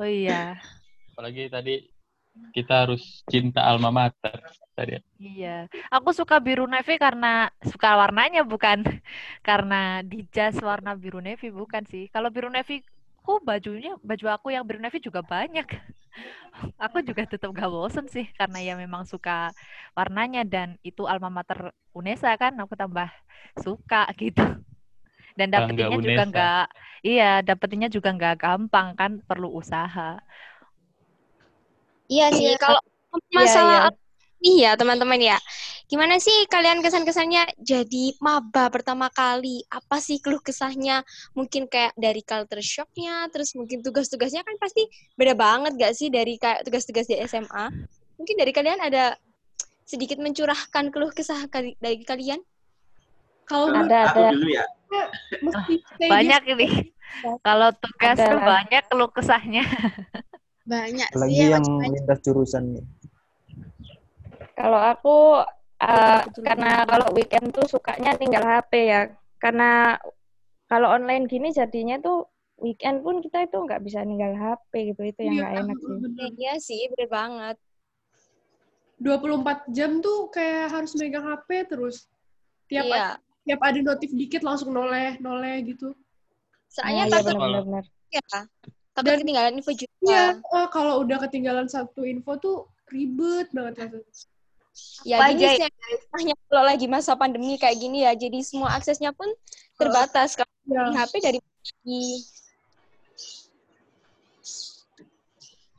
Oh 0.00 0.08
iya, 0.08 0.56
Apalagi 1.12 1.42
tadi 1.52 1.74
kita 2.54 2.86
harus 2.86 3.22
cinta 3.28 3.62
alma 3.64 3.90
mater. 3.92 4.36
Tadi. 4.74 4.96
iya. 5.20 5.68
Aku 5.92 6.16
suka 6.16 6.40
biru 6.40 6.64
navy 6.64 6.96
karena 6.96 7.52
suka 7.68 8.00
warnanya 8.00 8.42
bukan 8.48 8.80
karena 9.44 10.00
di 10.00 10.24
jas 10.32 10.56
warna 10.64 10.96
biru 10.96 11.20
navy 11.20 11.52
bukan 11.52 11.84
sih. 11.84 12.08
Kalau 12.08 12.32
biru 12.32 12.48
navy, 12.48 12.80
ku 13.20 13.36
bajunya 13.44 13.92
baju 14.00 14.26
aku 14.32 14.48
yang 14.54 14.64
biru 14.64 14.80
navy 14.80 14.98
juga 15.04 15.20
banyak. 15.20 15.68
Aku 16.80 16.98
juga 17.06 17.22
tetap 17.28 17.54
gak 17.54 17.70
bosen 17.70 18.06
sih 18.10 18.26
karena 18.34 18.58
ya 18.58 18.74
memang 18.74 19.06
suka 19.06 19.54
warnanya 19.94 20.42
dan 20.42 20.74
itu 20.82 21.06
alma 21.06 21.30
mater 21.30 21.70
UNESA 21.94 22.34
kan 22.40 22.56
aku 22.58 22.74
tambah 22.74 23.06
suka 23.60 24.10
gitu. 24.18 24.42
Dan 25.38 25.54
dapetinnya 25.54 25.96
juga 26.02 26.22
nggak 26.26 26.64
iya 27.06 27.40
dapetinnya 27.40 27.88
juga 27.88 28.10
nggak 28.12 28.36
gampang 28.42 28.88
kan 28.98 29.12
perlu 29.24 29.48
usaha. 29.54 30.18
Iya 32.10 32.26
sih, 32.34 32.50
Iya. 32.50 32.58
kalau 32.58 32.80
Iya, 32.82 33.38
masalah 33.38 33.78
iya. 33.86 33.90
nih 34.42 34.56
ya 34.66 34.72
teman-teman 34.74 35.20
ya, 35.22 35.38
gimana 35.86 36.18
sih 36.18 36.46
kalian 36.50 36.82
kesan-kesannya 36.82 37.54
jadi 37.62 38.04
maba 38.18 38.66
pertama 38.70 39.06
kali? 39.14 39.62
Apa 39.70 40.02
sih 40.02 40.18
keluh 40.18 40.42
kesahnya? 40.42 41.06
Mungkin 41.38 41.70
kayak 41.70 41.94
dari 41.94 42.22
culture 42.26 42.62
shocknya, 42.62 43.30
terus 43.30 43.54
mungkin 43.54 43.82
tugas-tugasnya 43.82 44.42
kan 44.42 44.58
pasti 44.58 44.86
beda 45.14 45.34
banget 45.38 45.74
gak 45.78 45.94
sih 45.94 46.10
dari 46.10 46.34
kayak 46.38 46.66
tugas-tugas 46.66 47.06
di 47.06 47.18
SMA? 47.26 47.70
Mungkin 48.18 48.34
dari 48.38 48.50
kalian 48.54 48.78
ada 48.82 49.14
sedikit 49.86 50.18
mencurahkan 50.22 50.90
keluh 50.94 51.10
kesah 51.10 51.46
dari 51.50 52.02
kalian? 52.06 52.38
Kalau 53.46 53.74
Ada, 53.74 53.82
ada. 53.82 54.00
Aku 54.14 54.20
dulu 54.34 54.48
ya. 54.54 54.64
Banyak 56.14 56.42
gitu. 56.46 56.54
ini. 56.58 56.68
Kalau 57.42 57.74
tugas 57.74 58.14
Ada 58.14 58.30
tuh 58.30 58.38
banyak 58.38 58.82
keluh 58.86 59.10
kesahnya. 59.10 59.66
Banyak 60.66 61.08
sih 61.08 61.32
ya 61.34 61.56
yang 61.56 61.64
lintas 61.80 62.18
jurusan 62.20 62.76
nih. 62.76 62.84
Kalau 64.54 64.76
aku 64.76 65.16
eh, 65.80 66.20
karena 66.38 66.84
kalau 66.84 67.08
weekend 67.16 67.50
tuh 67.50 67.64
sukanya 67.64 68.12
tinggal 68.14 68.44
HP 68.44 68.72
ya. 68.86 69.02
Karena 69.40 69.96
kalau 70.68 70.92
online 70.92 71.24
gini 71.24 71.48
jadinya 71.50 71.96
tuh 71.98 72.28
weekend 72.60 73.00
pun 73.00 73.24
kita 73.24 73.48
itu 73.48 73.56
nggak 73.56 73.80
bisa 73.80 74.04
ninggal 74.04 74.36
HP 74.36 74.92
gitu. 74.92 75.02
Itu 75.02 75.20
yang 75.24 75.34
Iya, 75.34 75.40
nggak 75.40 75.54
enak 75.64 75.76
sih. 75.80 75.96
Iya 76.36 76.54
sih, 76.60 76.80
bener 76.92 77.08
banget. 77.08 77.56
24 79.00 79.64
jam 79.72 80.04
tuh 80.04 80.28
kayak 80.28 80.68
harus 80.68 80.92
megang 80.94 81.24
HP 81.24 81.64
terus. 81.66 82.04
Tiap 82.68 82.84
Iya. 82.84 83.16
tiap 83.40 83.60
ada 83.64 83.80
notif 83.80 84.12
dikit 84.12 84.44
langsung 84.44 84.70
noleh, 84.70 85.16
noleh 85.18 85.64
gitu. 85.64 85.96
Soalnya 86.68 87.02
Nah, 87.02 87.08
iya 87.08 87.14
takut 87.16 87.34
benar-benar. 87.34 87.84
ya, 88.12 88.20
takut 88.92 89.08
Dan- 89.08 89.20
ketinggalan 89.24 89.54
info 89.56 89.72
juga. 89.72 89.89
Iya, 90.00 90.40
eh, 90.40 90.68
kalau 90.72 91.04
udah 91.04 91.18
ketinggalan 91.20 91.68
satu 91.68 92.04
info 92.04 92.40
tuh 92.40 92.56
ribet 92.88 93.52
banget 93.52 93.84
rasanya. 93.84 94.04
Ya 95.04 95.20
Apa 95.20 95.34
gini 95.34 95.60
sih 95.60 95.66
hanya 96.16 96.34
kalau 96.48 96.64
lagi 96.64 96.86
masa 96.88 97.12
pandemi 97.18 97.58
kayak 97.60 97.76
gini 97.76 98.06
ya, 98.06 98.16
jadi 98.16 98.40
semua 98.40 98.72
aksesnya 98.78 99.12
pun 99.12 99.28
terbatas. 99.76 100.38
Kalau 100.38 100.48
Ya. 100.70 100.86
di 100.88 100.94
HP 100.96 101.12
dari 101.18 101.38
pagi. 101.42 102.04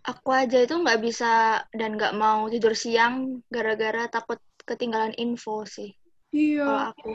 Aku 0.01 0.29
aja 0.33 0.57
itu 0.65 0.75
nggak 0.75 0.99
bisa 0.99 1.61
dan 1.71 1.93
nggak 1.95 2.13
mau 2.17 2.49
tidur 2.49 2.73
siang 2.73 3.39
gara-gara 3.47 4.09
takut 4.09 4.41
ketinggalan 4.65 5.13
info 5.15 5.63
sih. 5.63 5.93
Iya. 6.33 6.65
Kalau 6.65 6.83
aku. 6.93 7.11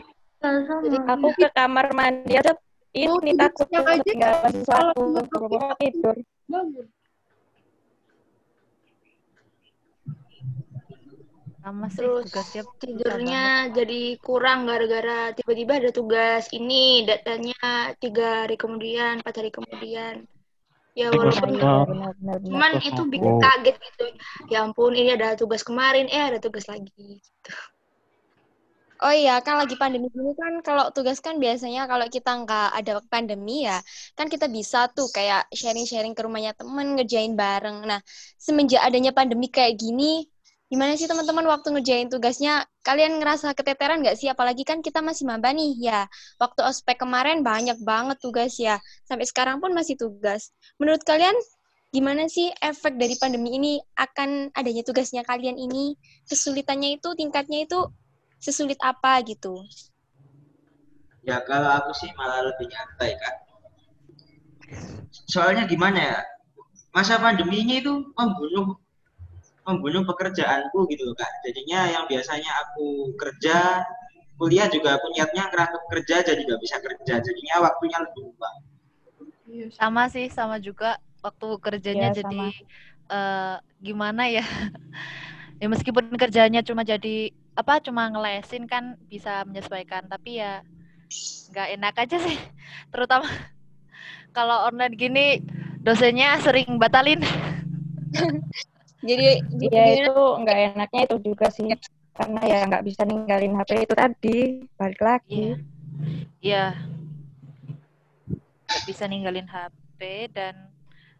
Jadi 0.87 0.97
aku 1.03 1.29
ke 1.35 1.49
kamar 1.51 1.91
mandi 1.93 2.35
aja 2.39 2.55
ini 2.95 3.11
Oh, 3.11 3.21
takut 3.37 3.67
ketinggalan 3.69 4.53
sesuatu. 4.63 5.03
tidur. 5.77 6.17
Bangun. 6.47 6.87
Sama 11.67 11.91
sih 11.91 11.99
Terus 11.99 12.31
tugasnya 12.31 12.63
tidurnya 12.79 13.43
jadi 13.75 14.01
kurang 14.23 14.71
gara-gara 14.71 15.35
tiba-tiba 15.35 15.83
ada 15.83 15.91
tugas 15.91 16.47
ini 16.55 17.03
datanya 17.03 17.59
tiga 17.99 18.47
hari 18.47 18.55
kemudian, 18.55 19.19
empat 19.19 19.35
hari 19.43 19.51
kemudian. 19.51 20.23
Ya 20.95 21.11
Nah, 21.11 21.19
walaupun 21.19 21.59
iya 21.59 21.67
Oh. 21.67 21.83
benar 21.91 22.13
benar 22.23 22.37
benar. 22.39 22.51
cuman 22.55 22.73
itu 22.87 23.03
bikin 23.11 23.33
Oh. 23.35 23.43
kaget 23.43 23.77
gitu. 23.83 24.07
Ya 24.47 24.63
ampun 24.63 24.95
ini 24.95 25.11
ada 25.19 25.35
tugas 25.35 25.67
kemarin, 25.67 26.07
eh 26.07 26.23
ada 26.31 26.39
tugas 26.39 26.71
lagi. 26.71 26.89
Gitu. 26.95 27.53
Oh 29.03 29.13
iya, 29.13 29.43
kan 29.45 29.59
lagi 29.61 29.75
pandemi 29.77 30.07
gini 30.09 30.33
kan 30.39 30.63
kalau 30.65 30.89
tugas 30.95 31.19
kan 31.21 31.37
biasanya 31.37 31.85
kalau 31.91 32.07
kita 32.09 32.31
nggak 32.47 32.69
ada 32.79 32.93
pandemi 33.13 33.67
ya, 33.69 33.83
kan 34.17 34.31
kita 34.31 34.47
bisa 34.49 34.87
tuh 34.89 35.11
kayak 35.13 35.51
sharing-sharing 35.53 36.15
ke 36.17 36.23
rumahnya 36.23 36.55
temen, 36.55 36.95
ngerjain 36.97 37.35
bareng. 37.37 37.85
Nah, 37.91 38.01
semenjak 38.41 38.81
adanya 38.87 39.11
pandemi 39.13 39.53
kayak 39.53 39.77
gini, 39.77 40.25
gimana 40.67 40.99
sih 40.99 41.07
teman-teman 41.07 41.47
waktu 41.47 41.71
ngerjain 41.75 42.11
tugasnya? 42.11 42.67
Kalian 42.83 43.23
ngerasa 43.23 43.55
keteteran 43.55 44.03
nggak 44.03 44.19
sih? 44.19 44.27
Apalagi 44.27 44.67
kan 44.67 44.83
kita 44.83 44.99
masih 45.03 45.27
maba 45.27 45.55
nih, 45.55 45.79
ya. 45.79 46.11
Waktu 46.43 46.67
ospek 46.67 47.03
kemarin 47.03 47.47
banyak 47.47 47.79
banget 47.83 48.19
tugas 48.19 48.59
ya. 48.59 48.83
Sampai 49.07 49.27
sekarang 49.27 49.63
pun 49.63 49.71
masih 49.71 49.95
tugas. 49.95 50.51
Menurut 50.83 51.07
kalian, 51.07 51.35
gimana 51.95 52.27
sih 52.27 52.51
efek 52.59 52.99
dari 52.99 53.15
pandemi 53.19 53.55
ini 53.55 53.73
akan 53.95 54.51
adanya 54.55 54.83
tugasnya 54.83 55.23
kalian 55.23 55.55
ini? 55.55 55.95
Kesulitannya 56.27 56.99
itu, 56.99 57.15
tingkatnya 57.15 57.63
itu 57.67 57.81
sesulit 58.43 58.79
apa 58.83 59.23
gitu? 59.23 59.63
Ya 61.27 61.43
kalau 61.43 61.71
aku 61.75 61.91
sih 61.95 62.11
malah 62.15 62.43
lebih 62.43 62.71
nyantai 62.71 63.19
kak. 63.19 63.35
Soalnya 65.27 65.67
gimana 65.67 65.99
ya, 65.99 66.19
masa 66.95 67.19
pandeminya 67.19 67.75
itu 67.75 68.15
membunuh 68.15 68.79
membunuh 69.67 70.03
pekerjaanku 70.07 70.87
gitu 70.91 71.03
loh 71.11 71.17
kak. 71.19 71.31
Jadinya 71.47 71.81
yang 71.91 72.05
biasanya 72.07 72.51
aku 72.67 73.13
kerja, 73.19 73.83
kuliah 74.39 74.69
juga 74.71 74.97
aku 75.01 75.07
niatnya 75.15 75.51
ngerangkep 75.51 75.83
kerja 75.93 76.17
jadi 76.23 76.41
nggak 76.47 76.61
bisa 76.63 76.77
kerja. 76.81 77.15
Jadinya 77.21 77.57
waktunya 77.67 77.99
lebih 78.03 78.23
luang. 78.31 78.57
Iya. 79.47 79.67
Sama 79.75 80.03
sih, 80.11 80.27
sama 80.31 80.57
juga 80.63 80.99
waktu 81.23 81.47
kerjanya 81.63 82.09
Iya, 82.15 82.19
jadi 82.23 82.43
sama. 82.51 82.51
eh, 83.11 83.57
gimana 83.83 84.23
ya? 84.31 84.45
ya 85.61 85.67
meskipun 85.73 86.13
kerjanya 86.21 86.61
cuma 86.61 86.85
jadi 86.85 87.33
apa 87.57 87.81
cuma 87.81 88.13
ngelesin 88.13 88.69
kan 88.69 89.01
bisa 89.09 89.41
menyesuaikan 89.49 90.05
tapi 90.05 90.37
ya 90.45 90.61
nggak 91.53 91.69
enak 91.81 91.95
aja 91.97 92.17
sih 92.21 92.37
terutama 92.93 93.25
kalau 94.37 94.69
online 94.69 94.95
gini 94.97 95.41
dosennya 95.81 96.37
sering 96.45 96.77
batalin 96.77 97.25
Jadi 99.07 99.29
Iya 99.63 99.71
jadi 99.71 100.03
itu 100.03 100.25
nggak 100.43 100.59
enaknya 100.75 101.01
itu 101.07 101.17
juga 101.23 101.47
sih. 101.49 101.71
Karena 102.17 102.41
ya 102.43 102.59
nggak 102.67 102.85
bisa 102.85 103.03
ninggalin 103.07 103.55
HP 103.55 103.71
itu 103.87 103.95
tadi. 103.95 104.39
Balik 104.75 105.01
lagi. 105.01 105.55
Iya. 105.55 105.57
Iya. 106.43 106.65
Nggak 108.67 108.83
bisa 108.85 109.05
ninggalin 109.07 109.47
HP 109.47 110.01
dan 110.35 110.55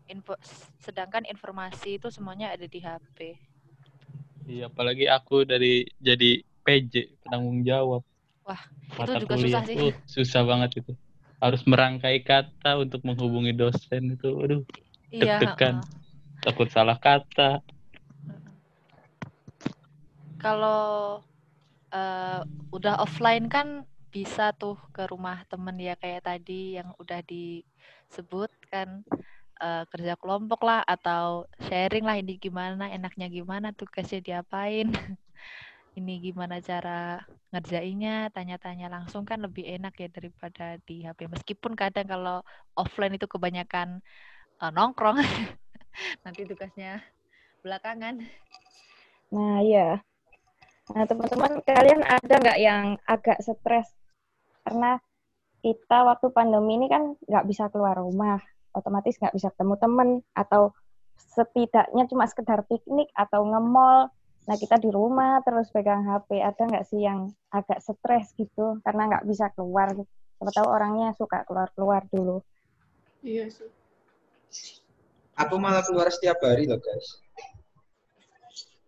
info 0.07 0.35
sedangkan 0.79 1.27
informasi 1.27 1.99
itu 1.99 2.09
semuanya 2.11 2.51
ada 2.55 2.67
di 2.67 2.79
HP. 2.79 3.39
Iya, 4.47 4.71
apalagi 4.71 5.11
aku 5.11 5.43
dari 5.43 5.83
jadi 5.99 6.39
PJ 6.63 7.19
penanggung 7.27 7.67
jawab 7.67 8.03
Wah, 8.47 8.63
mata 8.95 9.19
juga 9.19 9.35
kuliah. 9.35 9.59
susah 9.59 9.63
sih. 9.67 9.77
Uh, 9.79 9.95
susah 10.07 10.43
banget 10.47 10.71
itu. 10.83 10.93
Harus 11.43 11.67
merangkai 11.67 12.23
kata 12.23 12.79
untuk 12.79 13.03
menghubungi 13.03 13.51
dosen 13.51 14.15
itu. 14.15 14.31
Aduh, 14.39 14.63
Iya, 15.11 15.43
deg-degan. 15.43 15.83
heeh. 15.83 16.43
Takut 16.47 16.71
salah 16.71 16.95
kata. 16.95 17.59
Kalau 20.47 21.19
eh, 21.91 22.41
udah 22.77 22.95
offline 23.03 23.47
kan 23.51 23.83
bisa 24.15 24.55
tuh 24.55 24.79
ke 24.95 25.03
rumah 25.13 25.43
temen 25.51 25.75
ya 25.77 25.95
kayak 25.99 26.23
tadi 26.29 26.79
yang 26.79 26.89
udah 27.03 27.21
disebut 27.27 28.51
kan 28.73 29.03
eh, 29.63 29.83
kerja 29.93 30.15
kelompok 30.21 30.61
lah 30.69 30.81
atau 30.87 31.51
sharing 31.67 32.05
lah 32.07 32.17
ini 32.23 32.39
gimana 32.39 32.85
enaknya 32.95 33.27
gimana 33.29 33.69
tugasnya 33.75 34.21
diapain 34.23 34.87
ini 35.99 36.13
gimana 36.27 36.63
cara 36.63 37.25
ngerjainnya 37.53 38.31
tanya-tanya 38.35 38.87
langsung 38.95 39.25
kan 39.27 39.39
lebih 39.43 39.65
enak 39.67 39.95
ya 39.99 40.09
daripada 40.13 40.79
di 40.87 41.03
HP 41.07 41.27
meskipun 41.27 41.73
kadang 41.75 42.07
kalau 42.07 42.37
offline 42.79 43.19
itu 43.19 43.27
kebanyakan 43.27 43.99
eh, 44.63 44.71
nongkrong 44.77 45.19
nanti 46.25 46.43
tugasnya 46.47 47.03
belakangan 47.67 48.23
Nah 49.35 49.59
iya. 49.67 50.07
Nah 50.95 51.03
teman-teman 51.03 51.63
kalian 51.67 52.03
ada 52.07 52.35
nggak 52.39 52.59
yang 52.63 52.95
agak 53.11 53.43
stres 53.43 53.91
karena 54.63 55.03
kita 55.67 55.99
waktu 56.07 56.31
pandemi 56.31 56.79
ini 56.79 56.87
kan 56.87 57.19
nggak 57.27 57.47
bisa 57.51 57.67
keluar 57.75 57.99
rumah, 57.99 58.39
otomatis 58.71 59.19
nggak 59.19 59.35
bisa 59.35 59.51
ketemu 59.51 59.75
temen 59.83 60.09
atau 60.31 60.71
setidaknya 61.17 62.07
cuma 62.07 62.31
sekedar 62.31 62.63
piknik 62.71 63.11
atau 63.19 63.43
nge-mall. 63.43 64.15
Nah 64.47 64.55
kita 64.55 64.79
di 64.79 64.95
rumah 64.95 65.43
terus 65.43 65.75
pegang 65.75 66.07
HP, 66.07 66.39
ada 66.39 66.63
nggak 66.63 66.87
sih 66.87 67.03
yang 67.03 67.35
agak 67.51 67.83
stres 67.83 68.31
gitu 68.39 68.79
karena 68.87 69.11
nggak 69.11 69.27
bisa 69.27 69.51
keluar? 69.59 69.91
Siapa 70.39 70.51
tahu 70.55 70.69
orangnya 70.71 71.11
suka 71.19 71.43
keluar-keluar 71.49 72.07
dulu. 72.15 72.39
Iya 73.27 73.51
sih. 73.51 73.67
Aku 75.35 75.59
malah 75.59 75.83
keluar 75.83 76.07
setiap 76.15 76.39
hari 76.47 76.71
loh 76.71 76.79
guys. 76.79 77.26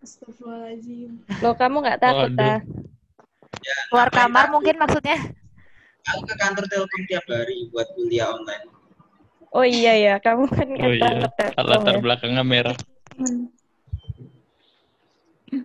Astagfirullahaladzim. 0.08 1.10
Loh 1.44 1.52
kamu 1.52 1.76
nggak 1.84 2.00
takut 2.00 2.32
Waduh. 2.32 2.48
ah? 2.56 2.60
keluar 3.92 4.08
kamar 4.08 4.44
takut? 4.48 4.52
mungkin 4.56 4.74
maksudnya 4.80 5.18
Aku 6.08 6.24
ke 6.24 6.34
kantor 6.40 6.64
Telkom 6.72 7.02
tiap 7.04 7.24
hari 7.28 7.68
buat 7.68 7.84
kuliah 7.92 8.32
online. 8.32 8.64
Oh 9.52 9.64
iya 9.64 9.92
ya, 9.96 10.14
kamu 10.16 10.48
kan 10.48 10.68
Oh 10.72 10.88
iya, 10.88 11.28
Telkom 11.36 11.68
latar 11.68 11.94
ya. 11.96 12.00
belakangnya 12.00 12.44
merah. 12.44 12.76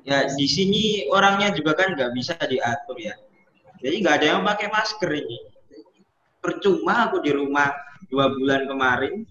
Ya 0.04 0.28
di 0.28 0.48
sini 0.48 1.08
orangnya 1.08 1.56
juga 1.56 1.80
kan 1.80 1.96
nggak 1.96 2.12
bisa 2.12 2.36
diatur 2.44 3.00
ya. 3.00 3.16
Jadi 3.80 3.96
nggak 4.04 4.16
ada 4.20 4.28
yang 4.36 4.42
pakai 4.44 4.68
masker 4.68 5.12
ini. 5.16 5.38
Percuma 6.44 7.08
aku 7.08 7.24
di 7.24 7.32
rumah 7.32 7.72
dua 8.12 8.28
bulan 8.28 8.68
kemarin. 8.68 9.24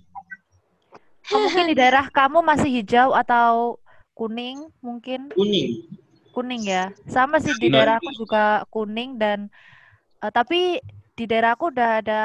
Oh, 1.32 1.38
mungkin 1.44 1.72
di 1.72 1.76
daerah 1.76 2.08
kamu 2.08 2.40
masih 2.40 2.68
hijau 2.72 3.12
atau 3.12 3.76
kuning 4.12 4.68
mungkin? 4.84 5.32
Kuning. 5.32 5.88
Kuning 6.32 6.62
ya. 6.64 6.92
Sama 7.08 7.40
sih 7.40 7.52
di 7.56 7.68
Iya, 7.68 7.74
daerahku 7.80 8.10
juga 8.16 8.64
kuning 8.72 9.20
dan 9.20 9.52
eh, 10.24 10.32
tapi 10.32 10.80
di 11.12 11.24
daerahku 11.28 11.68
udah 11.68 11.90
ada 12.00 12.22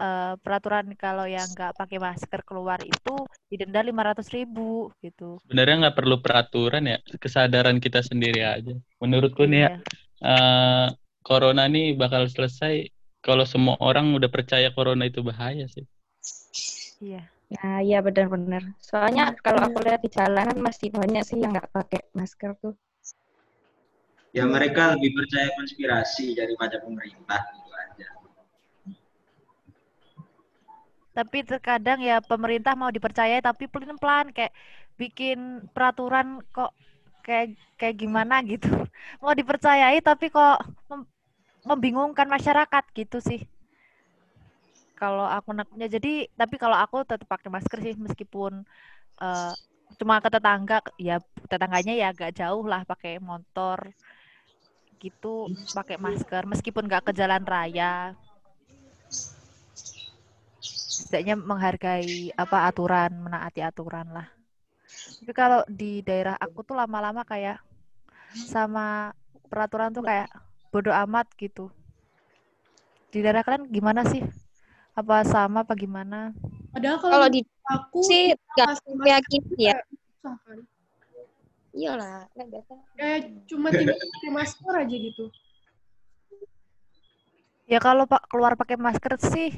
eh, 0.00 0.32
peraturan 0.40 0.92
kalau 0.96 1.28
yang 1.28 1.48
nggak 1.52 1.76
pakai 1.76 1.98
masker 2.00 2.40
keluar 2.48 2.80
itu 2.80 3.14
didenda 3.52 3.84
500 3.84 4.28
ribu 4.32 4.88
gitu. 5.04 5.36
Sebenarnya 5.44 5.88
nggak 5.88 5.96
perlu 5.98 6.16
peraturan 6.24 6.84
ya, 6.86 6.98
kesadaran 7.20 7.76
kita 7.82 8.00
sendiri 8.00 8.40
aja. 8.46 8.72
Menurutku 9.02 9.44
nih 9.44 9.68
ya, 9.68 9.70
eh, 10.24 10.86
corona 11.20 11.68
nih 11.68 11.96
bakal 11.98 12.24
selesai 12.30 12.88
kalau 13.20 13.44
semua 13.44 13.76
orang 13.84 14.16
udah 14.16 14.32
percaya 14.32 14.72
corona 14.72 15.04
itu 15.04 15.20
bahaya 15.20 15.68
sih. 15.68 15.84
Iya. 17.04 17.39
Nah, 17.50 17.82
iya 17.86 17.98
benar-benar. 18.06 18.62
Soalnya 18.78 19.34
kalau 19.44 19.60
aku 19.66 19.78
lihat 19.86 20.00
di 20.06 20.10
jalanan 20.16 20.58
masih 20.66 20.88
banyak 20.94 21.22
sih 21.28 21.38
yang 21.42 21.50
nggak 21.54 21.70
pakai 21.74 22.00
masker 22.18 22.50
tuh. 22.62 22.74
Ya 24.30 24.46
mereka 24.46 24.94
lebih 24.94 25.10
percaya 25.18 25.50
konspirasi 25.58 26.38
daripada 26.38 26.78
pemerintah 26.78 27.40
gitu 27.50 27.70
aja. 27.74 28.08
Tapi 31.10 31.42
terkadang 31.42 31.98
ya 31.98 32.22
pemerintah 32.22 32.78
mau 32.78 32.90
dipercaya 32.94 33.42
tapi 33.42 33.66
pelin-pelan 33.66 34.30
kayak 34.30 34.54
bikin 34.94 35.66
peraturan 35.74 36.38
kok 36.54 36.70
kayak 37.26 37.58
kayak 37.74 37.96
gimana 37.98 38.34
gitu. 38.46 38.70
Mau 39.22 39.34
dipercayai 39.34 39.98
tapi 40.06 40.30
kok 40.30 40.62
mem- 40.86 41.08
membingungkan 41.66 42.28
masyarakat 42.30 42.84
gitu 42.94 43.18
sih. 43.20 43.40
Kalau 45.00 45.24
aku 45.36 45.50
naknya 45.58 45.86
jadi 45.96 46.28
tapi 46.40 46.54
kalau 46.62 46.76
aku 46.84 46.96
tetap 47.08 47.26
pakai 47.32 47.48
masker 47.54 47.78
sih 47.84 47.94
meskipun 48.06 48.52
eh, 49.24 49.52
cuma 49.98 50.14
ke 50.24 50.28
tetangga 50.34 50.76
ya 51.08 51.16
tetangganya 51.50 51.92
ya 52.00 52.06
agak 52.12 52.30
jauh 52.40 52.64
lah 52.72 52.82
pakai 52.90 53.12
motor 53.30 53.78
gitu 55.02 55.48
pakai 55.76 55.96
masker 56.06 56.42
meskipun 56.52 56.84
nggak 56.88 57.04
ke 57.08 57.12
jalan 57.20 57.42
raya 57.52 58.12
setidaknya 61.00 61.34
menghargai 61.40 62.30
apa 62.36 62.68
aturan, 62.68 63.10
menaati 63.24 63.60
aturan 63.64 64.06
lah. 64.16 64.28
Tapi 65.18 65.32
kalau 65.40 65.60
di 65.80 66.04
daerah 66.04 66.36
aku 66.36 66.60
tuh 66.68 66.76
lama-lama 66.80 67.22
kayak 67.24 67.58
sama 68.52 69.14
peraturan 69.50 69.90
tuh 69.96 70.04
kayak 70.04 70.28
bodoh 70.72 70.94
amat 71.04 71.26
gitu. 71.40 71.72
Di 73.12 73.18
daerah 73.24 73.42
kalian 73.42 73.64
gimana 73.74 74.02
sih? 74.06 74.22
Apa 74.94 75.22
sama 75.24 75.62
apa 75.62 75.72
gimana? 75.78 76.34
Padahal 76.74 76.96
kalau, 76.98 77.12
Kalau 77.14 77.28
di 77.30 77.40
aku 77.66 78.00
sih 78.04 78.34
nggak 78.34 78.66
masker 78.74 78.92
meyakini 78.98 79.54
ya. 79.70 79.78
kan. 80.22 80.58
Iyalah, 81.70 82.26
nggak 82.34 82.48
biasa. 82.50 82.72
Kayak 82.98 83.18
cuma 83.46 83.68
tinggal 83.70 83.96
pakai 83.96 84.30
masker 84.34 84.72
aja 84.74 84.96
gitu. 84.98 85.24
Ya 87.70 87.78
kalau 87.78 88.02
pak 88.10 88.26
keluar 88.26 88.58
pakai 88.58 88.74
masker 88.74 89.14
sih, 89.22 89.54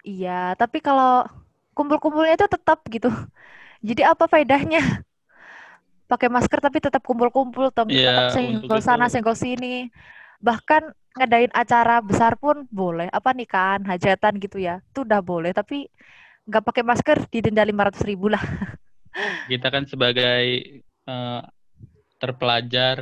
iya. 0.00 0.56
Tapi 0.56 0.80
kalau 0.80 1.28
kumpul-kumpulnya 1.76 2.40
itu 2.40 2.48
tetap 2.48 2.80
gitu. 2.88 3.08
Jadi 3.88 4.00
apa 4.04 4.24
faedahnya? 4.24 5.04
Pakai 6.08 6.26
masker 6.26 6.58
tapi 6.58 6.82
tetap 6.82 7.04
kumpul-kumpul, 7.06 7.70
tem- 7.70 7.92
Iya, 7.92 8.10
tetap 8.10 8.26
senggol 8.34 8.80
sana, 8.82 9.06
senggol 9.12 9.36
sini. 9.38 9.92
Bahkan 10.42 10.90
ngadain 11.16 11.52
acara 11.62 11.94
besar 12.08 12.32
pun 12.42 12.56
boleh. 12.70 13.06
Apa 13.18 13.30
nikahan, 13.38 13.82
hajatan 13.90 14.34
gitu 14.44 14.56
ya, 14.68 14.74
itu 14.90 15.00
udah 15.06 15.20
boleh. 15.30 15.50
Tapi 15.58 15.76
nggak 16.48 16.64
pakai 16.68 16.84
masker 16.90 17.18
didenda 17.32 17.62
500 17.66 18.04
ribu 18.10 18.26
lah. 18.34 18.42
Kita 19.50 19.66
kan 19.74 19.84
sebagai 19.92 20.42
eh, 21.10 21.40
terpelajar, 22.20 22.96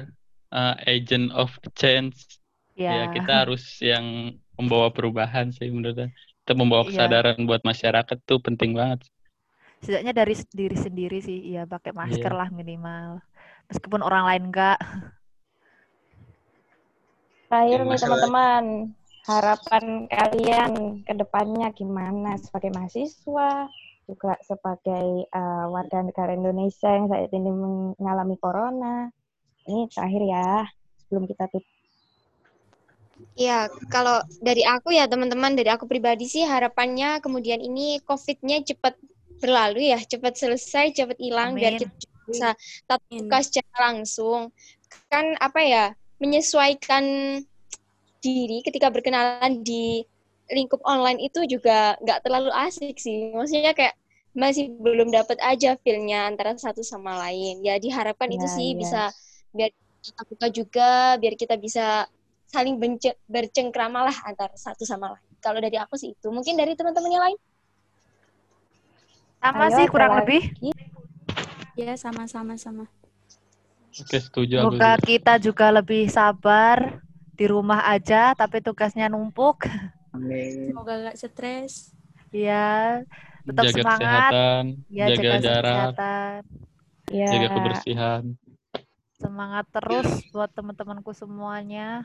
eh, 0.55 0.75
agent 0.93 1.27
of 1.43 1.51
change, 1.81 2.17
ya 2.89 2.95
Ya, 2.95 3.07
kita 3.15 3.31
harus 3.47 3.63
yang 3.91 4.07
membawa 4.59 4.89
perubahan 4.97 5.47
sih 5.57 5.69
menurutnya. 5.75 6.09
Kita 6.43 6.53
membawa 6.61 6.85
Iya. 6.85 6.91
kesadaran 6.91 7.39
buat 7.49 7.63
masyarakat 7.71 8.19
tuh 8.29 8.39
penting 8.47 8.73
banget. 8.81 9.01
setidaknya 9.83 10.13
dari 10.21 10.35
diri 10.61 10.77
sendiri 10.87 11.17
sih, 11.29 11.39
ya 11.55 11.63
pakai 11.73 11.93
masker 12.01 12.33
Iya. 12.33 12.39
lah 12.41 12.49
minimal. 12.59 13.11
Meskipun 13.71 14.01
orang 14.09 14.25
lain 14.29 14.43
enggak. 14.51 14.77
Terakhir 17.49 17.81
nih 17.81 17.97
teman-teman, 17.97 18.65
harapan 19.25 19.85
kalian 20.13 20.73
ke 21.01 21.13
depannya 21.17 21.73
gimana 21.73 22.37
sebagai 22.37 22.69
mahasiswa, 22.77 23.73
juga 24.05 24.37
sebagai 24.45 25.25
eh, 25.25 25.65
warga 25.73 26.05
negara 26.05 26.37
Indonesia 26.37 26.93
yang 26.93 27.09
saat 27.09 27.33
ini 27.33 27.49
mengalami 27.97 28.37
corona. 28.37 29.09
Ini 29.65 29.89
terakhir 29.89 30.23
ya, 30.29 30.49
sebelum 31.01 31.25
kita 31.25 31.49
tutup. 31.49 31.77
Ya, 33.33 33.67
kalau 33.89 34.21
dari 34.45 34.63
aku 34.69 34.93
ya 34.93 35.09
teman-teman, 35.09 35.57
dari 35.57 35.73
aku 35.73 35.89
pribadi 35.89 36.29
sih 36.29 36.45
harapannya 36.45 37.25
kemudian 37.25 37.65
ini 37.65 37.99
COVID-nya 38.05 38.61
cepat 38.65 38.95
berlalu 39.41 39.95
ya, 39.95 39.99
cepat 40.05 40.37
selesai, 40.37 40.93
cepat 40.93 41.17
hilang 41.17 41.57
biar 41.57 41.79
Amin. 41.79 41.81
kita 41.87 41.95
bisa 42.29 42.49
tatap 42.85 43.01
muka 43.09 43.39
secara 43.41 43.77
langsung. 43.91 44.53
Kan 45.09 45.33
apa 45.39 45.61
ya, 45.65 45.85
menyesuaikan 46.23 47.05
diri 48.19 48.61
ketika 48.67 48.91
berkenalan 48.91 49.63
di 49.63 50.03
lingkup 50.51 50.81
online 50.89 51.21
itu 51.23 51.45
juga 51.47 51.95
nggak 52.03 52.19
terlalu 52.25 52.51
asik 52.67 52.97
sih. 52.99 53.31
Maksudnya 53.37 53.73
kayak 53.77 53.95
masih 54.35 54.71
belum 54.81 55.09
dapat 55.13 55.39
aja 55.43 55.77
feel-nya 55.83 56.29
antara 56.31 56.55
satu 56.57 56.83
sama 56.83 57.19
lain. 57.29 57.61
Ya 57.67 57.77
diharapkan 57.79 58.31
itu 58.33 58.47
Ya, 58.47 58.51
sih 58.51 58.75
ya. 58.79 58.79
bisa 58.79 59.13
biar 59.55 59.71
tatap 60.05 60.27
muka 60.33 60.49
juga, 60.59 60.91
biar 61.21 61.35
kita 61.37 61.55
bisa 61.61 62.07
saling 62.49 62.81
bence- 62.81 63.19
bercengkrama 63.29 64.09
lah 64.09 64.17
antara 64.25 64.55
satu 64.57 64.83
sama 64.89 65.13
lain. 65.15 65.29
Kalau 65.45 65.59
dari 65.61 65.77
aku 65.79 65.95
sih 66.01 66.11
itu. 66.17 66.27
Mungkin 66.33 66.55
dari 66.59 66.73
teman-teman 66.79 67.13
yang 67.13 67.25
lain? 67.29 67.39
Sama 69.43 69.67
Ayo, 69.67 69.77
sih 69.77 69.87
kurang 69.93 70.13
lagi. 70.15 70.19
lebih. 70.19 70.43
Ya, 71.79 71.95
sama-sama 71.97 72.55
sama. 72.59 72.85
Oke, 73.97 74.17
setuju 74.21 74.55
aku 74.61 74.77
Semoga 74.77 74.93
kita 75.01 75.35
juga 75.41 75.67
lebih 75.73 76.07
sabar 76.13 77.01
di 77.39 77.45
rumah 77.49 77.87
aja, 77.89 78.37
tapi 78.37 78.61
tugasnya 78.61 79.09
numpuk. 79.09 79.65
Amin. 80.13 80.69
Semoga 80.69 81.09
gak 81.09 81.17
stres. 81.17 81.95
Ya, 82.29 83.01
tetap 83.49 83.65
Jaga 83.65 83.75
semangat. 83.81 84.33
kesehatan, 84.33 84.65
Ya, 84.93 85.05
jaga 85.09 85.17
jaga 85.17 85.39
jarak, 85.41 85.65
kesehatan. 85.65 86.41
Ya, 87.09 87.31
jaga 87.33 87.49
kebersihan. 87.57 88.23
Semangat 89.19 89.65
terus 89.73 90.09
buat 90.31 90.51
teman-temanku 90.53 91.11
semuanya. 91.17 92.05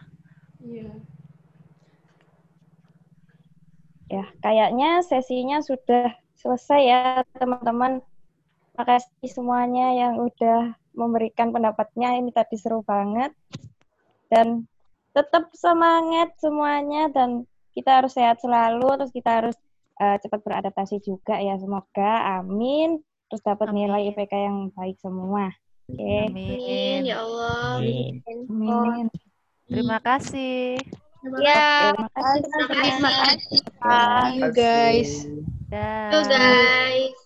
Iya. 0.63 0.91
ya 4.13 4.29
kayaknya 4.45 5.01
sesinya 5.01 5.57
sudah 5.59 6.13
selesai 6.37 6.81
ya 6.85 7.01
teman-teman. 7.35 7.99
Makasih 8.73 9.29
semuanya 9.29 9.93
yang 9.93 10.17
udah 10.21 10.73
memberikan 10.93 11.49
pendapatnya. 11.49 12.15
Ini 12.17 12.29
tadi 12.31 12.55
seru 12.57 12.85
banget. 12.85 13.33
Dan 14.31 14.65
tetap 15.13 15.53
semangat 15.53 16.33
semuanya 16.41 17.09
dan 17.13 17.45
kita 17.73 18.01
harus 18.01 18.13
sehat 18.17 18.41
selalu 18.41 18.85
terus 18.97 19.13
kita 19.13 19.31
harus 19.41 19.57
eh, 20.01 20.17
cepat 20.21 20.41
beradaptasi 20.41 21.01
juga 21.05 21.37
ya 21.37 21.53
semoga 21.61 22.41
amin 22.41 22.97
terus 23.29 23.41
dapat 23.45 23.73
nilai. 23.73 24.13
IPK 24.13 24.33
yang 24.33 24.57
baik 24.73 24.97
semua 25.01 25.53
oke 25.89 26.13
Amin, 26.29 27.05
ya 27.05 27.21
Allah. 27.21 27.77
Amin. 27.81 28.21
Amin. 28.49 29.07
Terima 29.69 29.97
kasih. 30.01 30.77
Terima 31.23 31.37
Ya, 31.39 31.95
terima 31.95 32.09
kasih 32.11 32.51
terima 32.67 33.11
kasih. 33.15 33.59
Ya. 33.79 34.03
You 34.35 34.49
guys. 34.51 35.11
Dah. 35.71 36.11
Yo 36.11 36.19
guys. 36.27 37.22